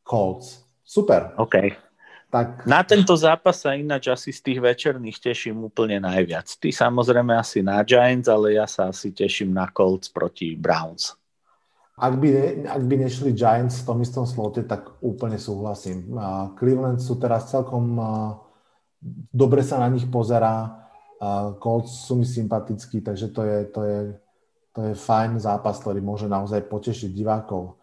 Colts. 0.00 0.64
Super. 0.80 1.36
OK. 1.36 1.89
Tak... 2.30 2.62
Na 2.62 2.86
tento 2.86 3.10
zápas 3.18 3.58
sa 3.58 3.74
ináč 3.74 4.06
asi 4.06 4.30
z 4.30 4.40
tých 4.40 4.58
večerných 4.62 5.18
teším 5.18 5.66
úplne 5.66 5.98
najviac. 5.98 6.46
Ty 6.46 6.70
samozrejme 6.70 7.34
asi 7.34 7.58
na 7.60 7.82
Giants, 7.82 8.30
ale 8.30 8.54
ja 8.54 8.70
sa 8.70 8.94
asi 8.94 9.10
teším 9.10 9.50
na 9.50 9.66
Colts 9.66 10.06
proti 10.06 10.54
Browns. 10.54 11.18
Ak 11.98 12.16
by, 12.16 12.28
ne, 12.30 12.46
ak 12.70 12.82
by 12.86 12.94
nešli 13.02 13.34
Giants 13.34 13.82
v 13.82 13.86
tom 13.90 13.98
istom 14.00 14.24
slote, 14.24 14.62
tak 14.62 15.02
úplne 15.02 15.36
súhlasím. 15.36 16.14
Cleveland 16.54 17.02
sú 17.02 17.18
teraz 17.18 17.50
celkom 17.50 17.98
dobre 19.32 19.64
sa 19.64 19.80
na 19.80 19.88
nich 19.88 20.06
pozerá. 20.06 20.76
Colts 21.60 22.08
sú 22.08 22.16
mi 22.16 22.24
sympatickí, 22.24 23.04
takže 23.04 23.28
to 23.32 23.44
je, 23.44 23.58
to 23.68 23.80
je, 23.84 23.98
to 24.72 24.80
je 24.88 24.92
fajn 24.96 25.40
zápas, 25.40 25.76
ktorý 25.80 26.00
môže 26.00 26.24
naozaj 26.24 26.64
potešiť 26.68 27.10
divákov. 27.12 27.76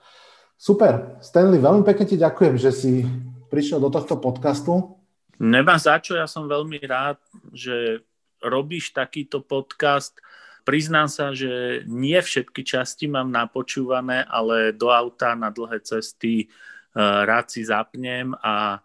Super, 0.58 1.22
Stanley, 1.22 1.62
veľmi 1.62 1.86
pekne 1.86 2.06
ti 2.10 2.18
ďakujem, 2.18 2.58
že 2.58 2.74
si 2.74 3.06
prišiel 3.48 3.80
do 3.80 3.90
tohto 3.92 4.20
podcastu. 4.20 4.98
Nemá 5.38 5.78
za 5.78 6.02
čo, 6.02 6.18
ja 6.18 6.26
som 6.26 6.50
veľmi 6.50 6.82
rád, 6.84 7.22
že 7.54 8.02
robíš 8.42 8.94
takýto 8.94 9.42
podcast. 9.42 10.18
Priznám 10.66 11.08
sa, 11.08 11.32
že 11.32 11.84
nie 11.88 12.18
všetky 12.18 12.66
časti 12.66 13.08
mám 13.08 13.32
napočúvané, 13.32 14.26
ale 14.28 14.76
do 14.76 14.92
auta 14.92 15.38
na 15.38 15.54
dlhé 15.54 15.80
cesty 15.86 16.50
uh, 16.50 17.24
rád 17.24 17.48
si 17.54 17.64
zapnem 17.64 18.36
a 18.44 18.82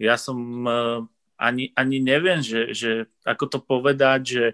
ja 0.00 0.16
som 0.16 0.38
uh, 0.64 1.04
ani, 1.36 1.72
ani 1.76 2.00
neviem, 2.00 2.40
že, 2.40 2.72
že 2.72 2.92
ako 3.26 3.44
to 3.52 3.58
povedať, 3.60 4.20
že 4.24 4.44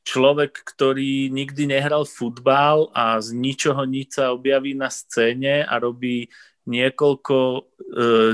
človek, 0.00 0.64
ktorý 0.64 1.28
nikdy 1.28 1.68
nehral 1.68 2.08
futbal 2.08 2.88
a 2.96 3.20
z 3.20 3.36
ničoho 3.36 3.84
nič 3.84 4.16
sa 4.16 4.32
objaví 4.32 4.72
na 4.72 4.88
scéne 4.88 5.62
a 5.68 5.76
robí 5.76 6.32
niekoľko 6.70 7.36
e, 7.36 7.60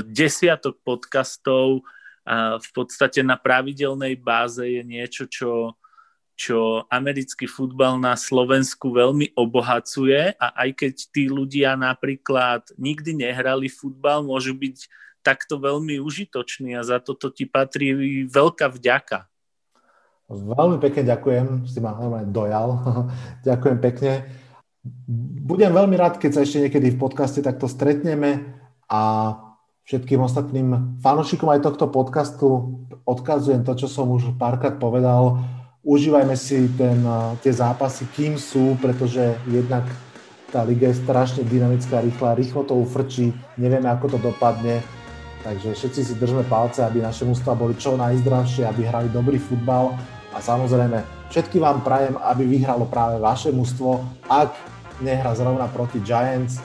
desiatok 0.05 0.77
podcastov 0.85 1.81
a 2.27 2.61
v 2.61 2.69
podstate 2.75 3.25
na 3.25 3.39
pravidelnej 3.39 4.19
báze 4.19 4.61
je 4.61 4.83
niečo, 4.85 5.25
čo, 5.25 5.73
čo 6.37 6.85
americký 6.91 7.49
futbal 7.49 7.97
na 7.97 8.13
Slovensku 8.13 8.93
veľmi 8.93 9.33
obohacuje 9.33 10.37
a 10.37 10.47
aj 10.61 10.69
keď 10.75 10.93
tí 11.09 11.31
ľudia 11.31 11.73
napríklad 11.73 12.67
nikdy 12.77 13.25
nehrali 13.25 13.71
futbal, 13.71 14.21
môžu 14.21 14.53
byť 14.53 14.91
takto 15.25 15.57
veľmi 15.57 15.97
užitočný 15.99 16.77
a 16.77 16.85
za 16.85 17.01
toto 17.01 17.33
ti 17.33 17.49
patrí 17.49 17.91
veľká 18.27 18.69
vďaka. 18.71 19.27
Veľmi 20.27 20.77
pekne 20.83 21.07
ďakujem, 21.07 21.47
si 21.63 21.79
ma 21.79 21.95
normálne 21.95 22.27
dojal. 22.35 22.75
ďakujem 23.47 23.77
pekne. 23.79 24.11
Budem 25.47 25.71
veľmi 25.71 25.95
rád, 25.95 26.19
keď 26.19 26.31
sa 26.33 26.41
ešte 26.43 26.67
niekedy 26.67 26.95
v 26.95 27.01
podcaste 27.01 27.39
takto 27.39 27.71
stretneme 27.71 28.59
a 28.91 29.33
všetkým 29.87 30.19
ostatným 30.19 30.99
fanúšikom 30.99 31.47
aj 31.47 31.63
tohto 31.63 31.87
podcastu 31.87 32.47
odkazujem 33.07 33.63
to, 33.63 33.73
čo 33.79 33.87
som 33.87 34.11
už 34.11 34.35
párkrát 34.35 34.75
povedal. 34.75 35.39
Užívajme 35.87 36.35
si 36.35 36.67
ten, 36.75 36.99
tie 37.39 37.53
zápasy, 37.55 38.03
kým 38.11 38.35
sú, 38.35 38.75
pretože 38.83 39.39
jednak 39.47 39.87
tá 40.51 40.63
liga 40.67 40.91
je 40.91 40.99
strašne 40.99 41.47
dynamická, 41.47 42.03
rýchla, 42.03 42.35
rýchlo 42.35 42.67
to 42.67 42.75
ufrčí, 42.75 43.31
nevieme, 43.55 43.87
ako 43.87 44.15
to 44.15 44.19
dopadne 44.19 44.83
Takže 45.47 45.79
všetci 45.79 46.01
si 46.03 46.13
držme 46.19 46.43
palce, 46.51 46.83
aby 46.83 46.99
naše 46.99 47.23
mústva 47.23 47.55
boli 47.55 47.77
čo 47.79 47.95
najzdravšie, 47.95 48.67
aby 48.67 48.83
hrali 48.83 49.07
dobrý 49.07 49.39
futbal 49.39 49.95
a 50.35 50.43
samozrejme 50.43 50.99
všetky 51.31 51.55
vám 51.55 51.87
prajem, 51.87 52.19
aby 52.19 52.43
vyhralo 52.43 52.83
práve 52.83 53.15
vaše 53.21 53.55
mústvo, 53.55 54.03
ak 54.27 54.51
nehra 55.01 55.35
zrovna 55.35 55.67
proti 55.67 55.99
Giants. 55.99 56.59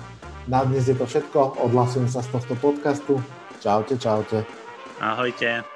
Na 0.47 0.65
dnes 0.65 0.89
je 0.89 0.95
to 0.95 1.07
všetko, 1.07 1.63
odhlasujem 1.63 2.11
sa 2.11 2.23
z 2.23 2.29
tohto 2.35 2.59
podcastu. 2.59 3.23
Čaute, 3.63 3.95
čaute. 3.95 4.43
Ahojte. 4.99 5.72